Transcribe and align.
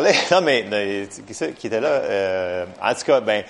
non 0.30 0.40
mais, 0.40 0.64
qui, 1.26 1.34
c'est 1.34 1.64
était 1.64 1.80
là? 1.80 1.88
Euh, 1.88 2.66
en 2.80 2.94
tout 2.94 3.04
cas, 3.04 3.20
ben, 3.20 3.44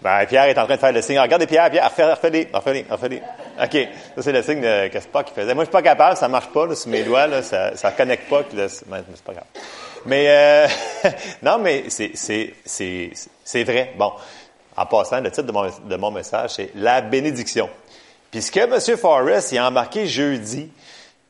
ben, 0.00 0.26
Pierre 0.26 0.44
est 0.44 0.58
en 0.58 0.64
train 0.64 0.76
de 0.76 0.80
faire 0.80 0.92
le 0.92 1.02
signe. 1.02 1.18
Regardez 1.18 1.46
Pierre, 1.46 1.70
Pierre, 1.70 1.90
refais, 1.90 2.12
refais-les, 2.12 2.48
refais-les. 2.88 3.22
OK, 3.62 3.88
ça 4.16 4.22
c'est 4.22 4.32
le 4.32 4.42
signe 4.42 4.60
de, 4.60 4.88
que 4.88 5.00
Spock 5.00 5.32
faisait. 5.34 5.54
Moi, 5.54 5.64
je 5.64 5.68
suis 5.68 5.72
pas 5.72 5.82
capable, 5.82 6.16
ça 6.16 6.28
marche 6.28 6.48
pas 6.48 6.66
là, 6.66 6.74
mes 6.86 7.02
doigts, 7.02 7.26
là, 7.26 7.42
ça, 7.42 7.76
ça 7.76 7.90
connecte 7.90 8.28
pas, 8.28 8.42
là, 8.54 8.68
c'est, 8.68 8.86
mais 8.88 8.98
c'est 9.12 9.24
pas 9.24 9.32
grave. 9.32 9.46
Mais 10.06 10.26
euh, 10.28 10.68
non, 11.42 11.58
mais 11.58 11.84
c'est, 11.88 12.12
c'est, 12.14 12.54
c'est, 12.64 13.10
c'est 13.44 13.64
vrai. 13.64 13.92
Bon, 13.98 14.12
en 14.76 14.86
passant, 14.86 15.20
le 15.20 15.30
titre 15.30 15.50
de 15.50 15.96
mon, 15.96 16.10
message, 16.12 16.50
c'est 16.54 16.70
La 16.76 17.00
bénédiction. 17.00 17.68
Puis 18.30 18.42
ce 18.42 18.52
que 18.52 18.60
M. 18.60 18.96
Forrest 18.96 19.52
a 19.54 19.66
embarqué 19.66 20.06
jeudi, 20.06 20.70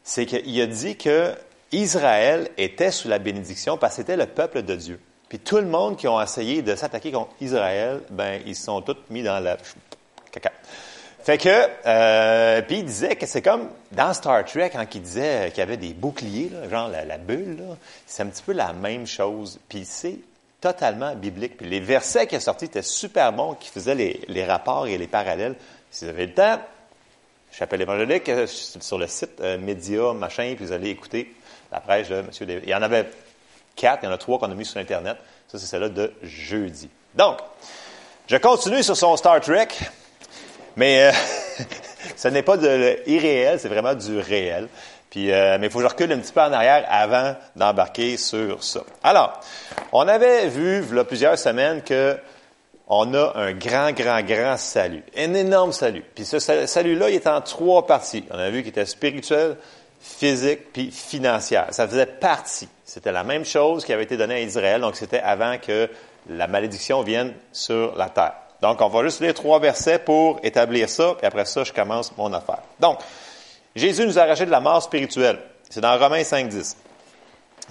c'est 0.04 0.26
qu'il 0.26 0.60
a 0.60 0.66
dit 0.66 0.96
que 0.96 1.32
Israël 1.72 2.48
était 2.56 2.90
sous 2.90 3.08
la 3.08 3.18
bénédiction 3.18 3.76
parce 3.76 3.94
que 3.94 4.02
c'était 4.02 4.16
le 4.16 4.26
peuple 4.26 4.62
de 4.62 4.74
Dieu. 4.74 5.00
Puis 5.28 5.38
tout 5.38 5.56
le 5.56 5.66
monde 5.66 5.96
qui 5.96 6.08
ont 6.08 6.20
essayé 6.20 6.62
de 6.62 6.74
s'attaquer 6.74 7.12
contre 7.12 7.32
Israël, 7.40 8.00
ben 8.10 8.40
ils 8.46 8.56
sont 8.56 8.80
tous 8.80 8.96
mis 9.10 9.22
dans 9.22 9.38
la 9.40 9.58
caca. 10.32 10.52
Fait 11.20 11.36
que, 11.36 11.68
euh, 11.84 12.62
puis 12.62 12.78
il 12.78 12.84
disait 12.86 13.16
que 13.16 13.26
c'est 13.26 13.42
comme 13.42 13.68
dans 13.92 14.14
Star 14.14 14.44
Trek 14.46 14.70
quand 14.70 14.94
il 14.94 15.02
disait 15.02 15.50
qu'il 15.50 15.58
y 15.58 15.62
avait 15.62 15.76
des 15.76 15.92
boucliers, 15.92 16.48
là, 16.48 16.68
genre 16.70 16.88
la, 16.88 17.18
bulle, 17.18 17.62
c'est 18.06 18.22
un 18.22 18.26
petit 18.26 18.42
peu 18.42 18.52
la 18.52 18.72
même 18.72 19.06
chose. 19.06 19.60
Puis 19.68 19.84
c'est 19.84 20.18
totalement 20.62 21.14
biblique. 21.14 21.58
Puis 21.58 21.68
les 21.68 21.80
versets 21.80 22.26
qui 22.26 22.36
sont 22.36 22.46
sortis 22.46 22.64
étaient 22.66 22.80
super 22.80 23.34
bons, 23.34 23.54
qui 23.54 23.68
faisaient 23.68 23.94
les, 23.94 24.22
les 24.28 24.44
rapports 24.46 24.86
et 24.86 24.96
les 24.96 25.06
parallèles. 25.06 25.56
Si 25.90 26.06
vous 26.06 26.10
avez 26.10 26.26
le 26.26 26.32
temps, 26.32 26.60
Chapelle 27.52 27.82
évangélique, 27.82 28.28
euh, 28.28 28.46
sur 28.46 28.98
le 28.98 29.06
site 29.06 29.40
euh, 29.40 29.58
Média, 29.58 30.12
machin, 30.12 30.54
puis 30.56 30.64
vous 30.64 30.72
allez 30.72 30.90
écouter 30.90 31.34
la 31.72 31.80
prêche 31.80 32.08
de 32.08 32.16
M. 32.16 32.30
Il 32.40 32.68
y 32.68 32.74
en 32.74 32.82
avait 32.82 33.08
quatre, 33.76 34.00
il 34.02 34.06
y 34.06 34.08
en 34.08 34.12
a 34.12 34.18
trois 34.18 34.38
qu'on 34.38 34.50
a 34.50 34.54
mis 34.54 34.64
sur 34.64 34.80
Internet. 34.80 35.16
Ça, 35.48 35.58
c'est 35.58 35.66
celle-là 35.66 35.88
de 35.88 36.12
jeudi. 36.22 36.90
Donc, 37.14 37.38
je 38.26 38.36
continue 38.36 38.82
sur 38.82 38.96
son 38.96 39.16
Star 39.16 39.40
Trek, 39.40 39.68
mais 40.76 41.04
euh, 41.04 41.12
ce 42.16 42.28
n'est 42.28 42.42
pas 42.42 42.56
de 42.56 42.98
l'irréel, 43.06 43.58
c'est 43.58 43.68
vraiment 43.68 43.94
du 43.94 44.18
réel. 44.18 44.68
Puis, 45.10 45.32
euh, 45.32 45.56
mais 45.58 45.66
il 45.66 45.72
faut 45.72 45.78
que 45.78 45.84
je 45.84 45.88
recule 45.88 46.12
un 46.12 46.18
petit 46.18 46.32
peu 46.32 46.42
en 46.42 46.52
arrière 46.52 46.84
avant 46.90 47.34
d'embarquer 47.56 48.18
sur 48.18 48.62
ça. 48.62 48.80
Alors, 49.02 49.40
on 49.92 50.06
avait 50.06 50.48
vu, 50.48 50.84
il 50.86 50.96
y 50.96 50.98
a 50.98 51.04
plusieurs 51.04 51.38
semaines, 51.38 51.82
que 51.82 52.18
on 52.88 53.12
a 53.14 53.32
un 53.36 53.52
grand, 53.52 53.92
grand, 53.92 54.22
grand 54.22 54.56
salut. 54.56 55.02
Un 55.16 55.34
énorme 55.34 55.72
salut. 55.72 56.02
Puis 56.14 56.24
ce 56.24 56.38
salut-là, 56.38 57.10
il 57.10 57.16
est 57.16 57.26
en 57.26 57.40
trois 57.42 57.86
parties. 57.86 58.24
On 58.30 58.38
a 58.38 58.48
vu 58.48 58.60
qu'il 58.60 58.70
était 58.70 58.86
spirituel, 58.86 59.56
physique, 60.00 60.72
puis 60.72 60.90
financière. 60.90 61.66
Ça 61.70 61.86
faisait 61.86 62.06
partie. 62.06 62.68
C'était 62.84 63.12
la 63.12 63.24
même 63.24 63.44
chose 63.44 63.84
qui 63.84 63.92
avait 63.92 64.04
été 64.04 64.16
donnée 64.16 64.34
à 64.34 64.40
Israël, 64.40 64.80
donc 64.80 64.96
c'était 64.96 65.20
avant 65.20 65.58
que 65.58 65.90
la 66.28 66.46
malédiction 66.46 67.02
vienne 67.02 67.34
sur 67.52 67.96
la 67.96 68.08
terre. 68.08 68.34
Donc, 68.60 68.80
on 68.80 68.88
va 68.88 69.04
juste 69.04 69.20
lire 69.20 69.34
trois 69.34 69.60
versets 69.60 69.98
pour 69.98 70.40
établir 70.42 70.88
ça, 70.88 71.14
puis 71.16 71.26
après 71.26 71.44
ça, 71.44 71.64
je 71.64 71.72
commence 71.72 72.16
mon 72.16 72.32
affaire. 72.32 72.62
Donc, 72.80 72.98
Jésus 73.76 74.04
nous 74.04 74.18
a 74.18 74.22
arraché 74.22 74.46
de 74.46 74.50
la 74.50 74.60
mort 74.60 74.82
spirituelle. 74.82 75.38
C'est 75.70 75.80
dans 75.80 75.96
Romains 75.98 76.24
5, 76.24 76.48
10. 76.48 76.76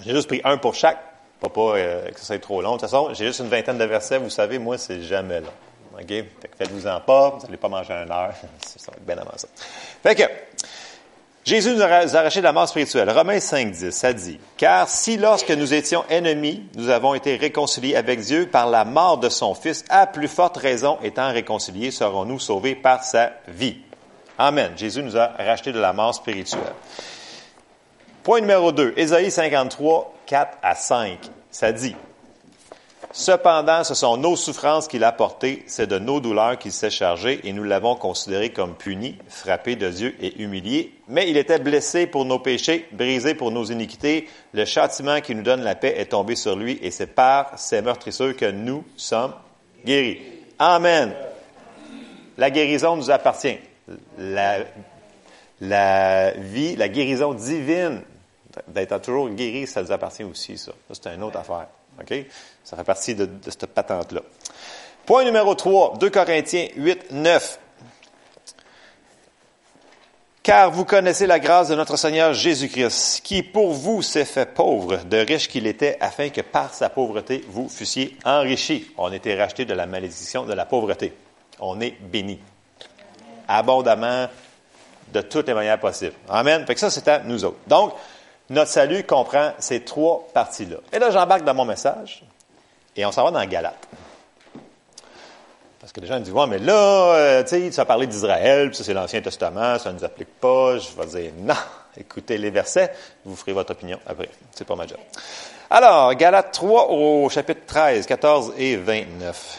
J'ai 0.04 0.14
juste 0.14 0.28
pris 0.28 0.40
un 0.44 0.56
pour 0.56 0.74
chaque. 0.74 0.98
Pas, 1.40 1.48
pas 1.48 1.76
euh, 1.76 2.10
que 2.10 2.18
ça 2.18 2.26
soit 2.26 2.38
trop 2.40 2.62
long. 2.62 2.76
De 2.76 2.80
toute 2.80 2.88
façon, 2.88 3.12
j'ai 3.12 3.26
juste 3.26 3.40
une 3.40 3.48
vingtaine 3.48 3.78
de 3.78 3.84
versets. 3.84 4.18
Vous 4.18 4.30
savez, 4.30 4.58
moi, 4.58 4.78
c'est 4.78 5.02
jamais 5.02 5.40
long. 5.40 5.52
OK? 5.94 6.08
Fait 6.08 6.48
que 6.48 6.56
faites-vous-en 6.56 7.00
pas. 7.00 7.30
Vous 7.30 7.46
n'allez 7.46 7.56
pas 7.56 7.68
manger 7.68 7.92
une 7.92 8.10
heure. 8.10 8.32
ça 8.66 8.90
va 8.90 8.96
être 8.96 9.06
bien 9.06 9.18
avant 9.18 9.36
ça. 9.36 9.48
Fait 10.02 10.14
que, 10.14 10.22
Jésus 11.48 11.74
nous 11.74 11.80
a 11.80 11.86
arraché 11.86 12.40
de 12.40 12.44
la 12.44 12.52
mort 12.52 12.68
spirituelle. 12.68 13.08
Romains 13.08 13.40
5, 13.40 13.70
10, 13.70 13.90
ça 13.90 14.12
dit, 14.12 14.38
Car 14.58 14.86
si 14.86 15.16
lorsque 15.16 15.50
nous 15.50 15.72
étions 15.72 16.04
ennemis, 16.10 16.62
nous 16.74 16.90
avons 16.90 17.14
été 17.14 17.36
réconciliés 17.36 17.96
avec 17.96 18.20
Dieu 18.20 18.46
par 18.52 18.68
la 18.68 18.84
mort 18.84 19.16
de 19.16 19.30
son 19.30 19.54
Fils, 19.54 19.82
à 19.88 20.06
plus 20.06 20.28
forte 20.28 20.58
raison, 20.58 20.98
étant 21.02 21.32
réconciliés, 21.32 21.90
serons-nous 21.90 22.38
sauvés 22.38 22.74
par 22.74 23.02
sa 23.02 23.32
vie. 23.48 23.78
Amen. 24.36 24.72
Jésus 24.76 25.02
nous 25.02 25.16
a 25.16 25.28
racheté 25.38 25.72
de 25.72 25.78
la 25.78 25.94
mort 25.94 26.14
spirituelle. 26.14 26.74
Point 28.24 28.40
numéro 28.40 28.70
2, 28.70 28.92
Ésaïe 28.98 29.30
53, 29.30 30.16
4 30.26 30.58
à 30.62 30.74
5. 30.74 31.18
Ça 31.50 31.72
dit, 31.72 31.96
Cependant, 33.18 33.82
ce 33.82 33.94
sont 33.94 34.16
nos 34.16 34.36
souffrances 34.36 34.86
qu'il 34.86 35.02
a 35.02 35.10
portées, 35.10 35.64
c'est 35.66 35.88
de 35.88 35.98
nos 35.98 36.20
douleurs 36.20 36.56
qu'il 36.56 36.70
s'est 36.70 36.88
chargé, 36.88 37.40
et 37.42 37.52
nous 37.52 37.64
l'avons 37.64 37.96
considéré 37.96 38.52
comme 38.52 38.76
puni, 38.76 39.16
frappé 39.26 39.74
de 39.74 39.90
Dieu 39.90 40.14
et 40.20 40.40
humilié. 40.40 40.94
Mais 41.08 41.28
il 41.28 41.36
était 41.36 41.58
blessé 41.58 42.06
pour 42.06 42.24
nos 42.24 42.38
péchés, 42.38 42.86
brisé 42.92 43.34
pour 43.34 43.50
nos 43.50 43.64
iniquités. 43.64 44.28
Le 44.52 44.64
châtiment 44.64 45.20
qui 45.20 45.34
nous 45.34 45.42
donne 45.42 45.62
la 45.62 45.74
paix 45.74 45.94
est 45.98 46.12
tombé 46.12 46.36
sur 46.36 46.54
lui, 46.54 46.78
et 46.80 46.92
c'est 46.92 47.08
par 47.08 47.58
ses 47.58 47.82
meurtrisseurs 47.82 48.36
que 48.36 48.52
nous 48.52 48.84
sommes 48.96 49.34
guéris. 49.84 50.20
Amen. 50.56 51.12
La 52.36 52.50
guérison 52.52 52.94
nous 52.94 53.10
appartient. 53.10 53.58
La, 54.16 54.60
vie, 56.36 56.76
la 56.76 56.88
guérison 56.88 57.34
divine 57.34 58.00
d'être 58.68 59.00
toujours 59.00 59.28
guéri, 59.30 59.66
ça 59.66 59.82
nous 59.82 59.90
appartient 59.90 60.22
aussi, 60.22 60.56
ça. 60.56 60.70
Ça, 60.92 61.00
c'est 61.02 61.14
une 61.16 61.24
autre 61.24 61.38
affaire. 61.38 61.66
OK? 62.00 62.14
Ça 62.64 62.76
fait 62.76 62.84
partie 62.84 63.14
de, 63.14 63.28
cette 63.44 63.66
patente-là. 63.66 64.20
Point 65.06 65.24
numéro 65.24 65.54
3, 65.54 65.96
2 65.98 66.10
Corinthiens 66.10 66.68
8, 66.76 67.12
9. 67.12 67.58
Car 70.42 70.70
vous 70.70 70.84
connaissez 70.84 71.26
la 71.26 71.40
grâce 71.40 71.68
de 71.68 71.74
notre 71.74 71.96
Seigneur 71.96 72.32
Jésus-Christ, 72.32 73.20
qui 73.22 73.42
pour 73.42 73.72
vous 73.72 74.02
s'est 74.02 74.24
fait 74.24 74.46
pauvre, 74.46 75.04
de 75.04 75.18
riche 75.18 75.48
qu'il 75.48 75.66
était, 75.66 75.98
afin 76.00 76.30
que 76.30 76.40
par 76.40 76.72
sa 76.72 76.88
pauvreté 76.88 77.44
vous 77.48 77.68
fussiez 77.68 78.16
enrichis. 78.24 78.90
On 78.96 79.12
était 79.12 79.38
racheté 79.38 79.64
de 79.64 79.74
la 79.74 79.86
malédiction 79.86 80.44
de 80.44 80.54
la 80.54 80.64
pauvreté. 80.64 81.12
On 81.60 81.80
est 81.80 81.96
béni. 82.00 82.38
Abondamment, 83.46 84.28
de 85.12 85.20
toutes 85.20 85.48
les 85.48 85.54
manières 85.54 85.80
possibles. 85.80 86.14
Amen. 86.28 86.64
Fait 86.66 86.74
que 86.74 86.80
ça, 86.80 86.90
c'est 86.90 87.08
à 87.08 87.20
nous 87.20 87.44
autres. 87.44 87.58
Donc, 87.66 87.94
notre 88.50 88.70
salut 88.70 89.04
comprend 89.04 89.52
ces 89.58 89.84
trois 89.84 90.26
parties-là. 90.32 90.76
Et 90.92 90.98
là, 90.98 91.10
j'embarque 91.10 91.44
dans 91.44 91.54
mon 91.54 91.64
message 91.64 92.22
et 92.96 93.04
on 93.04 93.12
s'en 93.12 93.24
va 93.24 93.30
dans 93.30 93.48
Galate. 93.48 93.88
Parce 95.80 95.92
que 95.92 96.00
les 96.00 96.06
gens 96.06 96.20
disent, 96.20 96.32
ouais, 96.32 96.46
mais 96.46 96.58
là, 96.58 97.14
euh, 97.14 97.42
tu 97.42 97.50
sais, 97.50 97.70
tu 97.70 97.80
as 97.80 97.84
parlé 97.84 98.06
d'Israël, 98.06 98.68
puis 98.68 98.76
ça 98.76 98.84
c'est 98.84 98.94
l'Ancien 98.94 99.22
Testament, 99.22 99.78
ça 99.78 99.92
ne 99.92 99.98
nous 99.98 100.04
applique 100.04 100.34
pas. 100.40 100.78
Je 100.78 100.88
vais 101.00 101.06
dire, 101.06 101.32
non, 101.38 101.54
écoutez 101.96 102.36
les 102.36 102.50
versets, 102.50 102.92
vous 103.24 103.36
ferez 103.36 103.52
votre 103.52 103.72
opinion 103.72 103.98
après. 104.06 104.28
C'est 104.54 104.66
pas 104.66 104.76
ma 104.76 104.86
job. 104.86 104.98
Alors, 105.70 106.14
Galate 106.14 106.52
3 106.52 106.90
au 106.90 107.28
chapitre 107.28 107.60
13, 107.66 108.06
14 108.06 108.54
et 108.58 108.76
29. 108.76 109.58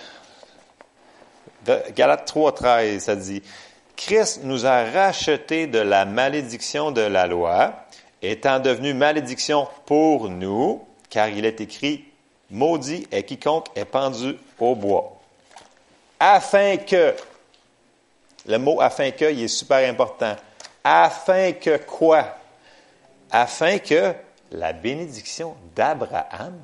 Galate 1.96 2.26
3, 2.26 2.56
13, 2.56 3.04
ça 3.04 3.16
dit, 3.16 3.44
Christ 3.96 4.42
nous 4.44 4.66
a 4.66 4.84
rachetés 4.86 5.68
de 5.68 5.80
la 5.80 6.06
malédiction 6.06 6.92
de 6.92 7.02
la 7.02 7.28
loi, 7.28 7.74
étant 8.22 8.60
devenu 8.60 8.94
malédiction 8.94 9.68
pour 9.86 10.30
nous, 10.30 10.86
car 11.10 11.30
il 11.30 11.46
est 11.46 11.62
écrit, 11.62 12.06
maudit 12.50 13.08
est 13.12 13.24
quiconque 13.24 13.68
est 13.76 13.86
pendu 13.86 14.38
au 14.60 14.76
bois. 14.76 15.20
Afin 16.20 16.78
que, 16.78 17.16
le 18.46 18.58
mot 18.58 18.82
afin 18.82 19.12
que, 19.12 19.32
il 19.32 19.44
est 19.44 19.48
super 19.48 19.90
important. 19.90 20.36
Afin 20.84 21.54
que 21.54 21.78
quoi? 21.78 22.36
Afin 23.32 23.78
que 23.78 24.14
la 24.52 24.74
bénédiction 24.74 25.56
d'Abraham 25.76 26.60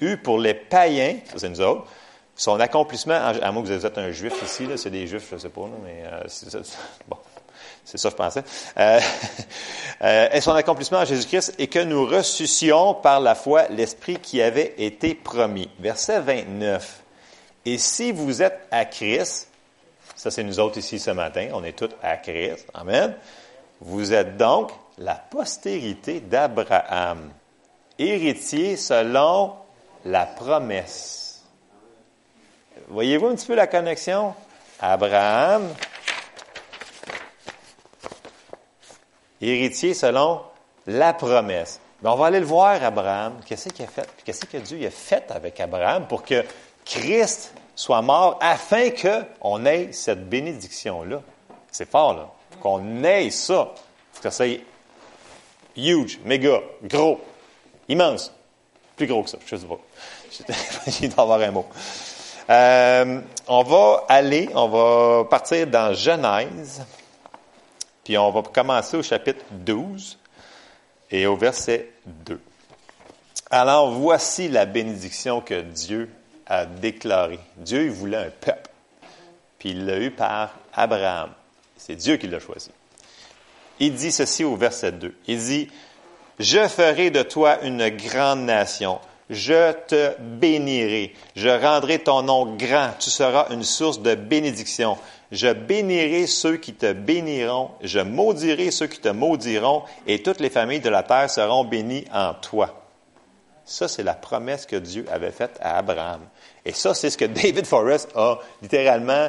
eut 0.00 0.16
pour 0.16 0.38
les 0.38 0.54
païens, 0.54 1.16
c'est 1.36 1.48
nous 1.48 1.60
autres, 1.60 1.86
son 2.34 2.58
accomplissement, 2.60 3.14
à 3.14 3.52
moins 3.52 3.62
que 3.62 3.68
vous 3.68 3.86
êtes 3.86 3.98
un 3.98 4.10
juif 4.10 4.34
ici, 4.42 4.66
c'est 4.76 4.90
des 4.90 5.06
juifs, 5.06 5.28
je 5.30 5.34
ne 5.36 5.40
sais 5.40 5.48
pas, 5.48 5.68
mais 5.84 6.02
euh, 6.04 6.62
bon, 7.08 7.18
c'est 7.84 7.98
ça, 7.98 8.10
je 8.10 8.14
pensais. 8.14 8.44
Euh, 8.78 9.00
euh, 10.02 10.28
et 10.32 10.40
son 10.40 10.52
accomplissement 10.52 10.98
en 10.98 11.04
Jésus-Christ 11.04 11.54
et 11.58 11.66
que 11.66 11.78
nous 11.78 12.06
ressuscions 12.06 12.94
par 12.94 13.20
la 13.20 13.34
foi 13.34 13.68
l'Esprit 13.68 14.16
qui 14.16 14.40
avait 14.40 14.74
été 14.78 15.14
promis. 15.14 15.68
Verset 15.78 16.20
29. 16.20 17.00
Et 17.64 17.78
si 17.78 18.12
vous 18.12 18.42
êtes 18.42 18.60
à 18.70 18.84
Christ, 18.84 19.48
ça 20.16 20.30
c'est 20.30 20.42
nous 20.42 20.58
autres 20.60 20.78
ici 20.78 20.98
ce 20.98 21.10
matin, 21.10 21.48
on 21.52 21.64
est 21.64 21.76
tous 21.76 21.90
à 22.02 22.16
Christ, 22.16 22.66
Amen. 22.74 23.14
Vous 23.80 24.12
êtes 24.12 24.36
donc 24.36 24.70
la 24.98 25.14
postérité 25.14 26.20
d'Abraham, 26.20 27.30
héritier 27.98 28.76
selon 28.76 29.54
la 30.04 30.26
promesse. 30.26 31.42
Voyez-vous 32.88 33.26
un 33.26 33.34
petit 33.34 33.46
peu 33.46 33.54
la 33.54 33.66
connexion? 33.66 34.34
Abraham, 34.80 35.68
héritier 39.48 39.94
selon 39.94 40.40
la 40.86 41.12
promesse. 41.12 41.80
Mais 42.02 42.08
on 42.08 42.16
va 42.16 42.26
aller 42.26 42.40
le 42.40 42.46
voir, 42.46 42.82
Abraham. 42.82 43.34
Qu'est-ce 43.46 43.68
qu'il 43.68 43.84
a 43.84 43.88
fait? 43.88 44.08
Qu'est-ce 44.24 44.44
que 44.44 44.56
Dieu 44.56 44.86
a 44.86 44.90
fait 44.90 45.30
avec 45.30 45.60
Abraham 45.60 46.06
pour 46.06 46.24
que 46.24 46.44
Christ 46.84 47.54
soit 47.74 48.02
mort 48.02 48.38
afin 48.40 48.90
qu'on 48.90 49.64
ait 49.64 49.92
cette 49.92 50.28
bénédiction-là? 50.28 51.20
C'est 51.70 51.88
fort, 51.88 52.14
là. 52.14 52.30
Qu'on 52.60 53.04
ait 53.04 53.30
ça. 53.30 53.72
Faut 54.12 54.22
que 54.22 54.30
ça 54.30 54.44
soit 54.44 54.60
huge, 55.76 56.18
méga, 56.24 56.60
gros, 56.82 57.20
immense. 57.88 58.32
Plus 58.96 59.06
gros 59.06 59.22
que 59.22 59.30
ça, 59.30 59.38
je 59.46 59.56
sais 59.56 59.66
pas. 59.66 59.78
Il 61.00 61.12
avoir 61.16 61.40
un 61.40 61.50
mot. 61.50 61.66
Euh, 62.50 63.20
on 63.48 63.62
va 63.62 64.04
aller, 64.08 64.48
on 64.54 64.68
va 64.68 65.24
partir 65.28 65.66
dans 65.66 65.94
Genèse, 65.94 66.82
puis 68.04 68.18
on 68.18 68.30
va 68.30 68.42
commencer 68.42 68.96
au 68.96 69.02
chapitre 69.02 69.44
12 69.50 70.18
et 71.10 71.26
au 71.26 71.36
verset 71.36 71.90
2. 72.06 72.40
Alors, 73.50 73.90
voici 73.90 74.48
la 74.48 74.64
bénédiction 74.64 75.40
que 75.40 75.60
Dieu 75.60 76.08
a 76.46 76.64
déclarée. 76.64 77.38
Dieu, 77.56 77.84
il 77.84 77.90
voulait 77.90 78.16
un 78.16 78.30
peuple, 78.30 78.70
puis 79.58 79.70
il 79.70 79.84
l'a 79.84 79.98
eu 79.98 80.10
par 80.10 80.54
Abraham. 80.74 81.30
C'est 81.76 81.96
Dieu 81.96 82.16
qui 82.16 82.28
l'a 82.28 82.40
choisi. 82.40 82.70
Il 83.78 83.94
dit 83.94 84.12
ceci 84.12 84.44
au 84.44 84.56
verset 84.56 84.92
2. 84.92 85.14
Il 85.26 85.38
dit, 85.38 85.68
Je 86.38 86.66
ferai 86.68 87.10
de 87.10 87.22
toi 87.22 87.62
une 87.62 87.88
grande 87.88 88.40
nation 88.40 89.00
je 89.32 89.72
te 89.72 90.14
bénirai. 90.20 91.14
Je 91.34 91.48
rendrai 91.48 91.98
ton 91.98 92.22
nom 92.22 92.54
grand. 92.56 92.90
Tu 92.98 93.10
seras 93.10 93.46
une 93.50 93.64
source 93.64 94.00
de 94.00 94.14
bénédiction. 94.14 94.98
Je 95.32 95.50
bénirai 95.50 96.26
ceux 96.26 96.58
qui 96.58 96.74
te 96.74 96.92
béniront. 96.92 97.70
Je 97.80 98.00
maudirai 98.00 98.70
ceux 98.70 98.86
qui 98.86 99.00
te 99.00 99.08
maudiront. 99.08 99.82
Et 100.06 100.22
toutes 100.22 100.40
les 100.40 100.50
familles 100.50 100.80
de 100.80 100.90
la 100.90 101.02
terre 101.02 101.30
seront 101.30 101.64
bénies 101.64 102.04
en 102.12 102.34
toi. 102.34 102.84
Ça, 103.64 103.88
c'est 103.88 104.02
la 104.02 104.12
promesse 104.12 104.66
que 104.66 104.76
Dieu 104.76 105.06
avait 105.10 105.30
faite 105.30 105.58
à 105.62 105.78
Abraham. 105.78 106.20
Et 106.66 106.72
ça, 106.72 106.92
c'est 106.92 107.08
ce 107.08 107.16
que 107.16 107.24
David 107.42 107.64
Forrest 107.64 108.10
a 108.14 108.40
littéralement 108.60 109.28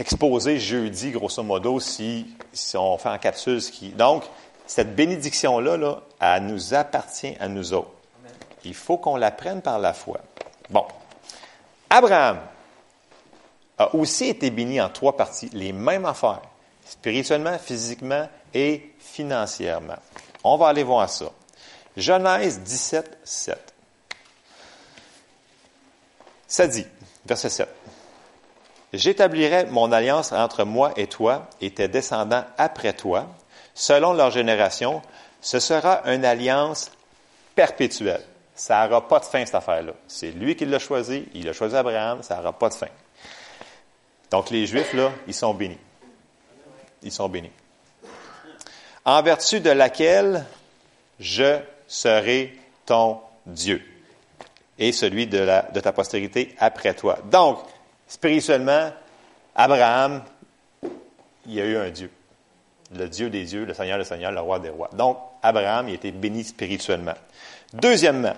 exposé 0.00 0.58
jeudi, 0.58 1.12
grosso 1.12 1.44
modo, 1.44 1.78
si, 1.78 2.26
si 2.52 2.76
on 2.76 2.98
fait 2.98 3.08
en 3.08 3.18
capsule. 3.18 3.62
Ce 3.62 3.70
qui... 3.70 3.90
Donc, 3.90 4.24
cette 4.66 4.96
bénédiction-là, 4.96 5.76
là, 5.76 6.02
elle 6.20 6.46
nous 6.46 6.74
appartient 6.74 7.36
à 7.38 7.46
nous 7.46 7.72
autres. 7.72 7.92
Il 8.64 8.74
faut 8.74 8.98
qu'on 8.98 9.14
l'apprenne 9.14 9.62
par 9.62 9.78
la 9.78 9.92
foi. 9.92 10.18
Bon. 10.70 10.86
Abraham 11.88 12.38
aussi 13.92 14.28
été 14.28 14.50
béni 14.50 14.80
en 14.80 14.88
trois 14.88 15.16
parties, 15.16 15.50
les 15.52 15.72
mêmes 15.72 16.04
affaires, 16.04 16.42
spirituellement, 16.84 17.58
physiquement 17.58 18.28
et 18.52 18.92
financièrement. 18.98 19.98
On 20.44 20.56
va 20.56 20.68
aller 20.68 20.82
voir 20.82 21.08
ça. 21.08 21.26
Genèse 21.96 22.60
17, 22.60 23.18
7. 23.24 23.74
Ça 26.46 26.66
dit, 26.66 26.86
verset 27.24 27.50
7. 27.50 27.68
J'établirai 28.92 29.66
mon 29.66 29.90
alliance 29.90 30.32
entre 30.32 30.64
moi 30.64 30.92
et 30.96 31.06
toi 31.06 31.48
et 31.60 31.70
tes 31.70 31.88
descendants 31.88 32.44
après 32.58 32.92
toi, 32.92 33.26
selon 33.74 34.12
leur 34.12 34.30
génération. 34.30 35.00
Ce 35.40 35.58
sera 35.60 36.02
une 36.04 36.24
alliance 36.24 36.90
perpétuelle. 37.54 38.22
Ça 38.54 38.86
n'aura 38.86 39.08
pas 39.08 39.18
de 39.18 39.24
fin, 39.24 39.44
cette 39.44 39.54
affaire-là. 39.54 39.92
C'est 40.06 40.30
lui 40.30 40.56
qui 40.56 40.66
l'a 40.66 40.78
choisi, 40.78 41.26
il 41.34 41.48
a 41.48 41.52
choisi 41.52 41.74
Abraham, 41.74 42.22
ça 42.22 42.36
n'aura 42.36 42.52
pas 42.52 42.68
de 42.68 42.74
fin. 42.74 42.88
Donc, 44.32 44.48
les 44.48 44.66
Juifs, 44.66 44.94
là, 44.94 45.12
ils 45.26 45.34
sont 45.34 45.52
bénis. 45.52 45.76
Ils 47.02 47.12
sont 47.12 47.28
bénis. 47.28 47.50
En 49.04 49.22
vertu 49.22 49.60
de 49.60 49.68
laquelle 49.68 50.46
je 51.20 51.58
serai 51.86 52.58
ton 52.86 53.20
Dieu 53.44 53.82
et 54.78 54.92
celui 54.92 55.26
de, 55.26 55.44
ta 55.80 55.92
postérité 55.92 56.54
après 56.58 56.94
toi. 56.94 57.18
Donc, 57.30 57.58
spirituellement, 58.08 58.90
Abraham, 59.54 60.22
il 61.44 61.52
y 61.52 61.60
a 61.60 61.66
eu 61.66 61.76
un 61.76 61.90
Dieu. 61.90 62.10
Le 62.96 63.08
Dieu 63.08 63.28
des 63.28 63.44
dieux, 63.44 63.66
le 63.66 63.74
Seigneur 63.74 63.98
le 63.98 64.04
Seigneur, 64.04 64.32
le 64.32 64.40
roi 64.40 64.58
des 64.58 64.70
rois. 64.70 64.88
Donc, 64.94 65.18
Abraham, 65.42 65.88
il 65.88 65.92
a 65.92 65.94
été 65.96 66.10
béni 66.10 66.42
spirituellement. 66.42 67.14
Deuxièmement, 67.74 68.36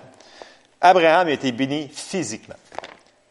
Abraham 0.81 1.29
a 1.29 1.31
été 1.31 1.53
béni 1.53 1.87
physiquement. 1.87 2.55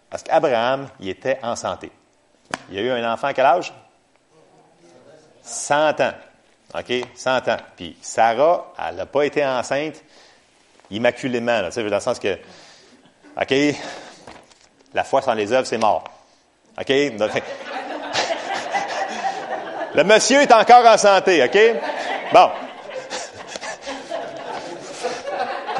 Parce 0.08 0.22
qu'Abraham, 0.22 0.88
il 1.00 1.10
était 1.10 1.38
en 1.42 1.56
santé. 1.56 1.90
Il 2.70 2.78
a 2.78 2.82
eu 2.82 2.90
un 2.90 3.12
enfant 3.12 3.28
à 3.28 3.34
quel 3.34 3.46
âge? 3.46 3.72
100 5.42 6.00
ans. 6.00 6.12
OK? 6.74 6.92
100 7.14 7.48
ans. 7.48 7.56
Puis 7.76 7.96
Sarah, 8.00 8.72
elle 8.88 8.96
n'a 8.96 9.06
pas 9.06 9.22
été 9.24 9.44
enceinte 9.44 10.02
immaculément, 10.90 11.60
dans 11.60 11.70
le 11.76 12.00
sens 12.00 12.18
que, 12.18 12.38
OK, 13.40 13.54
la 14.92 15.04
foi 15.04 15.22
sans 15.22 15.34
les 15.34 15.52
œuvres, 15.52 15.66
c'est 15.66 15.78
mort. 15.78 16.04
OK? 16.78 16.88
Le 19.94 20.02
monsieur 20.02 20.40
est 20.40 20.52
encore 20.52 20.84
en 20.84 20.98
santé, 20.98 21.44
OK? 21.44 21.58
Bon. 22.32 22.50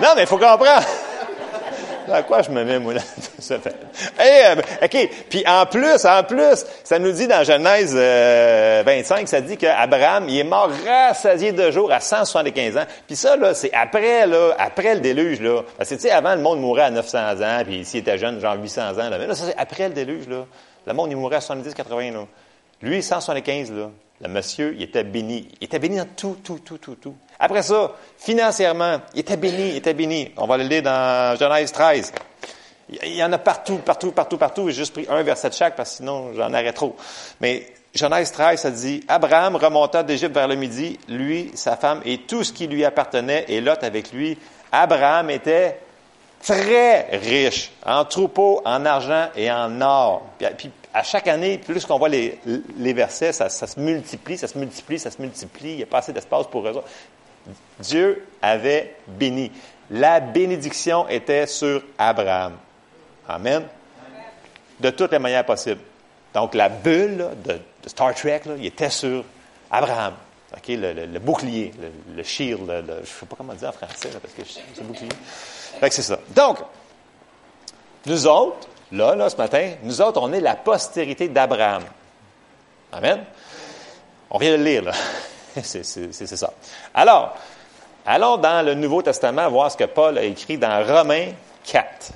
Non, 0.02 0.08
mais 0.16 0.22
il 0.22 0.26
faut 0.26 0.38
comprendre. 0.38 0.66
À 2.12 2.22
quoi 2.22 2.43
je 2.43 2.50
me 2.50 2.64
mets, 2.64 2.78
moi, 2.78 2.94
là? 2.94 3.00
Ça 3.44 3.58
fait. 3.58 3.76
Euh, 4.20 4.56
OK. 4.82 5.11
Puis 5.29 5.44
en 5.46 5.67
plus, 5.67 6.05
en 6.05 6.25
plus, 6.25 6.64
ça 6.82 6.99
nous 6.99 7.12
dit 7.12 7.26
dans 7.26 7.44
Genèse 7.44 7.94
25, 7.94 7.96
euh, 7.96 9.26
ça 9.26 9.41
dit 9.41 9.56
qu'Abraham, 9.56 10.29
il 10.29 10.38
est 10.38 10.44
mort 10.44 10.70
rassasié 10.87 11.52
de 11.52 11.70
jour 11.70 11.93
à 11.93 12.00
175 12.00 12.76
ans. 12.76 12.85
Puis 13.06 13.17
ça, 13.17 13.37
là, 13.37 13.55
c'est 13.55 13.73
après, 13.73 14.26
là, 14.26 14.55
après 14.58 14.94
le 14.94 15.00
déluge, 15.00 15.41
là. 15.41 15.62
Parce 15.76 15.91
que, 15.91 15.94
tu 15.94 16.02
sais, 16.02 16.11
avant, 16.11 16.35
le 16.35 16.41
monde 16.41 16.61
mourait 16.61 16.85
à 16.85 16.91
900 16.91 17.19
ans, 17.43 17.62
puis 17.64 17.85
s'il 17.85 18.00
était 18.00 18.19
jeune, 18.19 18.41
genre 18.41 18.56
800 18.61 18.99
ans. 18.99 19.11
Mais 19.11 19.26
là, 19.26 19.35
ça, 19.35 19.44
c'est 19.47 19.56
après 19.56 19.88
le 19.88 19.94
déluge, 19.94 20.29
là. 20.29 20.47
Le 20.87 20.93
monde, 20.93 21.11
il 21.11 21.17
mourait 21.17 21.37
à 21.37 21.40
70, 21.40 21.75
80, 21.75 22.11
là. 22.12 22.26
Lui, 22.82 23.02
175, 23.02 23.73
là. 23.73 23.90
Le 24.20 24.29
monsieur, 24.29 24.75
il 24.76 24.82
était 24.82 25.05
béni. 25.05 25.49
Il 25.61 25.64
était 25.64 25.79
béni 25.79 25.97
dans 25.97 26.06
tout, 26.17 26.38
tout, 26.43 26.61
tout, 26.64 26.79
tout, 26.79 26.94
tout. 26.94 27.14
Après 27.38 27.62
ça, 27.62 27.93
financièrement, 28.17 29.00
il 29.12 29.20
était 29.20 29.37
béni, 29.37 29.70
il 29.70 29.76
était 29.76 29.93
béni. 29.93 30.31
On 30.37 30.47
va 30.47 30.56
le 30.56 30.64
lire 30.64 30.82
dans 30.82 31.37
Genèse 31.37 31.73
13. 31.73 32.12
Il 32.90 33.14
y 33.14 33.25
en 33.25 33.32
a 33.32 33.38
partout, 33.38 33.78
partout, 33.78 34.12
partout, 34.12 34.36
partout. 34.36 34.69
J'ai 34.69 34.75
juste 34.75 34.92
pris 34.92 35.06
un 35.08 35.22
verset 35.22 35.48
de 35.48 35.54
chaque 35.54 35.76
parce 35.76 35.90
que 35.90 35.96
sinon 35.96 36.32
j'en 36.34 36.50
aurais 36.50 36.72
trop. 36.72 36.96
Mais 37.40 37.66
Genèse 37.94 38.32
13, 38.32 38.60
ça 38.60 38.70
dit, 38.72 39.04
Abraham 39.06 39.54
remonta 39.54 40.02
d'Égypte 40.02 40.34
vers 40.34 40.48
le 40.48 40.56
midi, 40.56 40.98
lui, 41.08 41.52
sa 41.54 41.76
femme 41.76 42.00
et 42.04 42.19
tout 42.19 42.42
ce 42.42 42.52
qui 42.52 42.66
lui 42.66 42.84
appartenait, 42.84 43.44
et 43.48 43.60
Lot 43.60 43.84
avec 43.84 44.12
lui. 44.12 44.36
Abraham 44.72 45.31
était 45.31 45.78
très 46.42 47.16
riche 47.16 47.70
en 47.86 48.04
troupeaux, 48.04 48.60
en 48.64 48.84
argent 48.84 49.28
et 49.37 49.50
en 49.50 49.80
or. 49.80 50.22
Puis, 50.58 50.72
à 50.92 51.04
chaque 51.04 51.28
année, 51.28 51.58
plus 51.58 51.87
qu'on 51.87 51.98
voit 51.98 52.08
les, 52.08 52.38
versets, 52.92 53.32
ça, 53.32 53.48
ça, 53.48 53.69
se 53.69 53.78
multiplie, 53.78 54.38
ça 54.38 54.48
se 54.48 54.58
multiplie, 54.58 54.98
ça 54.98 55.12
se 55.12 55.22
multiplie. 55.22 55.70
Il 55.70 55.76
n'y 55.76 55.82
a 55.84 55.87
pas 55.87 55.98
assez 55.98 56.12
d'espace 56.12 56.48
pour 56.48 56.66
eux. 56.66 56.82
Dieu 57.78 58.26
avait 58.42 58.96
béni. 59.06 59.52
La 59.90 60.19
bénédiction 60.19 61.08
était 61.08 61.46
sur 61.46 61.82
Abraham. 61.96 62.54
Amen. 63.28 63.66
De 64.81 64.90
toutes 64.90 65.12
les 65.12 65.19
manières 65.19 65.47
possibles. 65.47 65.81
Donc, 66.35 66.54
la 66.54 66.69
bulle 66.69 67.28
de, 67.45 67.61
Star 67.87 68.14
Trek, 68.14 68.43
il 68.59 68.66
était 68.66 68.90
sur 68.90 69.25
Abraham. 69.71 70.14
le, 70.69 71.19
bouclier, 71.19 71.73
le, 72.14 72.23
shield, 72.23 72.66
je 72.66 72.93
ne 73.00 73.04
sais 73.04 73.26
pas 73.26 73.37
comment 73.37 73.54
dire 73.54 73.69
en 73.69 73.73
français, 73.73 74.09
parce 74.21 74.35
que 74.35 74.43
c'est 74.45 74.83
bouclier. 74.83 75.11
c'est 75.81 76.02
ça. 76.02 76.19
Donc, 76.35 76.59
nous 78.07 78.26
autres, 78.26 78.69
là, 78.90 79.14
là, 79.14 79.31
ce 79.31 79.37
matin, 79.37 79.75
nous 79.83 80.02
autres, 80.02 80.21
on 80.21 80.33
est 80.33 80.40
la 80.40 80.57
postérité 80.57 81.28
d'Abraham. 81.28 81.85
Amen. 82.93 83.25
On 84.31 84.38
vient 84.38 84.52
de 84.52 84.57
le 84.57 84.64
lire, 84.64 84.83
là. 84.83 84.93
c'est 85.62 85.85
ça. 85.85 86.52
Alors, 86.93 87.37
allons 88.04 88.37
dans 88.38 88.64
le 88.64 88.75
Nouveau 88.75 89.02
Testament 89.02 89.49
voir 89.49 89.71
ce 89.71 89.76
que 89.76 89.85
Paul 89.85 90.19
a 90.19 90.25
écrit 90.25 90.59
dans 90.59 90.85
Romains 90.85 91.28
4. 91.64 92.12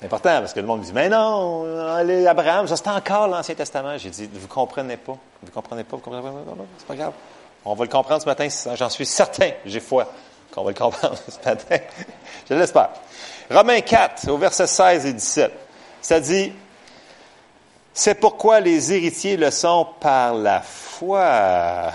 C'est 0.00 0.06
important 0.06 0.40
parce 0.40 0.54
que 0.54 0.60
le 0.60 0.66
monde 0.66 0.80
me 0.80 0.84
dit, 0.86 0.92
mais 0.94 1.10
non, 1.10 1.66
Abraham, 2.26 2.66
ça 2.66 2.74
c'est 2.74 2.88
encore 2.88 3.28
l'Ancien 3.28 3.54
Testament. 3.54 3.98
J'ai 3.98 4.08
dit, 4.08 4.30
vous 4.32 4.48
comprenez 4.48 4.96
pas. 4.96 5.14
Vous 5.42 5.52
comprenez 5.52 5.84
pas, 5.84 5.96
vous 5.96 6.02
comprenez 6.02 6.22
pas. 6.22 6.54
C'est 6.78 6.86
pas 6.86 6.94
grave. 6.94 7.12
On 7.66 7.74
va 7.74 7.84
le 7.84 7.90
comprendre 7.90 8.22
ce 8.22 8.26
matin, 8.26 8.48
j'en 8.76 8.88
suis 8.88 9.04
certain, 9.04 9.50
j'ai 9.66 9.80
foi 9.80 10.10
qu'on 10.54 10.64
va 10.64 10.70
le 10.70 10.76
comprendre 10.76 11.18
ce 11.28 11.46
matin. 11.46 11.76
Je 12.48 12.54
l'espère. 12.54 12.88
Romains 13.50 13.82
4, 13.82 14.30
au 14.30 14.38
verset 14.38 14.66
16 14.66 15.04
et 15.04 15.12
17, 15.12 15.52
ça 16.00 16.18
dit, 16.18 16.50
c'est 17.92 18.14
pourquoi 18.14 18.60
les 18.60 18.94
héritiers 18.94 19.36
le 19.36 19.50
sont 19.50 19.86
par 20.00 20.32
la 20.32 20.62
foi. 20.62 21.92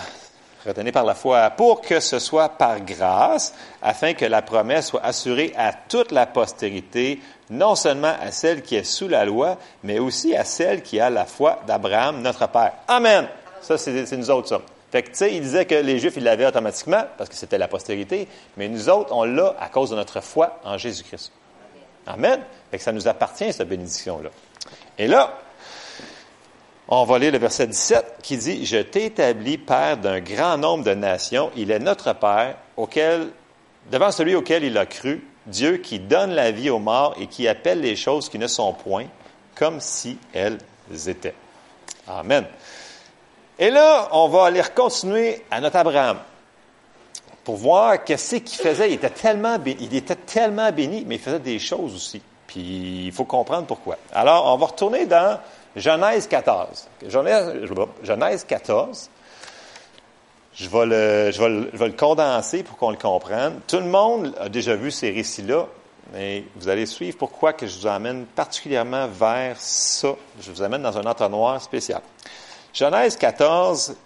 Retenez 0.65 0.91
par 0.91 1.05
la 1.05 1.13
foi, 1.13 1.51
pour 1.51 1.81
que 1.81 1.99
ce 1.99 2.17
soit 2.17 2.49
par 2.49 2.81
grâce, 2.81 3.53
afin 3.81 4.13
que 4.13 4.25
la 4.25 4.41
promesse 4.41 4.87
soit 4.87 5.03
assurée 5.03 5.53
à 5.55 5.73
toute 5.73 6.11
la 6.11 6.25
postérité, 6.25 7.19
non 7.51 7.75
seulement 7.75 8.13
à 8.19 8.31
celle 8.31 8.63
qui 8.63 8.75
est 8.75 8.83
sous 8.83 9.07
la 9.07 9.25
loi, 9.25 9.57
mais 9.83 9.99
aussi 9.99 10.35
à 10.35 10.43
celle 10.43 10.81
qui 10.81 10.99
a 10.99 11.11
la 11.11 11.25
foi 11.25 11.59
d'Abraham, 11.67 12.21
notre 12.21 12.47
Père. 12.49 12.73
Amen. 12.87 13.27
Ça, 13.61 13.77
c'est 13.77 14.11
nous 14.17 14.31
autres, 14.31 14.47
ça. 14.47 14.61
Fait 14.91 15.03
que, 15.03 15.09
tu 15.09 15.17
sais, 15.17 15.35
il 15.35 15.41
disait 15.41 15.65
que 15.65 15.75
les 15.75 15.99
Juifs, 15.99 16.13
ils 16.17 16.23
l'avaient 16.23 16.45
automatiquement, 16.47 17.03
parce 17.17 17.29
que 17.29 17.35
c'était 17.35 17.57
la 17.57 17.67
postérité, 17.67 18.27
mais 18.57 18.67
nous 18.67 18.89
autres, 18.89 19.13
on 19.13 19.23
l'a 19.23 19.55
à 19.59 19.69
cause 19.69 19.91
de 19.91 19.95
notre 19.95 20.21
foi 20.21 20.59
en 20.63 20.77
Jésus-Christ. 20.77 21.31
Amen. 22.07 22.39
Fait 22.71 22.77
que 22.77 22.83
ça 22.83 22.91
nous 22.91 23.07
appartient, 23.07 23.51
cette 23.51 23.67
bénédiction-là. 23.67 24.29
Et 24.97 25.07
là, 25.07 25.33
on 26.87 27.03
va 27.03 27.19
lire 27.19 27.31
le 27.31 27.39
verset 27.39 27.67
17 27.67 28.17
qui 28.21 28.37
dit, 28.37 28.65
Je 28.65 28.77
t'ai 28.77 29.05
établi 29.05 29.57
père 29.57 29.97
d'un 29.97 30.19
grand 30.19 30.57
nombre 30.57 30.83
de 30.83 30.93
nations. 30.93 31.51
Il 31.55 31.71
est 31.71 31.79
notre 31.79 32.13
Père 32.13 32.57
auquel 32.77 33.29
devant 33.91 34.11
celui 34.11 34.35
auquel 34.35 34.63
il 34.63 34.77
a 34.77 34.85
cru, 34.85 35.23
Dieu 35.45 35.77
qui 35.77 35.99
donne 35.99 36.31
la 36.31 36.51
vie 36.51 36.69
aux 36.69 36.79
morts 36.79 37.15
et 37.19 37.27
qui 37.27 37.47
appelle 37.47 37.81
les 37.81 37.95
choses 37.95 38.29
qui 38.29 38.39
ne 38.39 38.47
sont 38.47 38.73
point 38.73 39.05
comme 39.55 39.79
si 39.79 40.17
elles 40.33 40.59
étaient. 41.07 41.35
Amen. 42.07 42.45
Et 43.57 43.69
là, 43.69 44.09
on 44.11 44.27
va 44.27 44.45
aller 44.45 44.61
continuer 44.75 45.43
à 45.49 45.61
notre 45.61 45.77
Abraham 45.77 46.19
pour 47.43 47.55
voir 47.55 48.03
qu'est-ce 48.03 48.37
qu'il 48.37 48.59
faisait. 48.59 48.89
Il 48.89 48.95
était 48.95 49.09
tellement 49.09 49.57
béni, 49.57 49.77
il 49.81 49.95
était 49.95 50.15
tellement 50.15 50.71
béni, 50.71 51.05
mais 51.07 51.15
il 51.15 51.21
faisait 51.21 51.39
des 51.39 51.59
choses 51.59 51.95
aussi. 51.95 52.21
Puis 52.55 53.07
il 53.07 53.11
faut 53.11 53.25
comprendre 53.25 53.67
pourquoi. 53.67 53.97
Alors, 54.13 54.45
on 54.45 54.55
va 54.55 54.67
retourner 54.67 55.05
dans 55.05 55.37
Genèse 55.75 56.25
14. 56.25 56.87
Genèse, 57.05 58.45
14. 58.45 59.09
Je 60.53 60.69
vais, 60.69 60.85
le, 60.85 61.91
condenser 61.91 62.63
pour 62.63 62.77
qu'on 62.77 62.91
le 62.91 62.95
comprenne. 62.95 63.59
Tout 63.67 63.79
le 63.79 63.87
monde 63.87 64.33
a 64.39 64.47
déjà 64.47 64.73
vu 64.77 64.89
ces 64.89 65.11
récits-là, 65.11 65.65
mais 66.13 66.45
vous 66.55 66.69
allez 66.69 66.85
suivre 66.85 67.17
pourquoi 67.17 67.51
que 67.51 67.67
je 67.67 67.77
vous 67.77 67.87
amène 67.87 68.23
particulièrement 68.23 69.09
vers 69.09 69.59
ça. 69.59 70.13
Je 70.39 70.49
vous 70.49 70.61
amène 70.61 70.83
dans 70.83 70.97
un 70.97 71.05
entonnoir 71.05 71.61
spécial. 71.61 71.99
Genèse 72.71 73.17
14, 73.17 73.97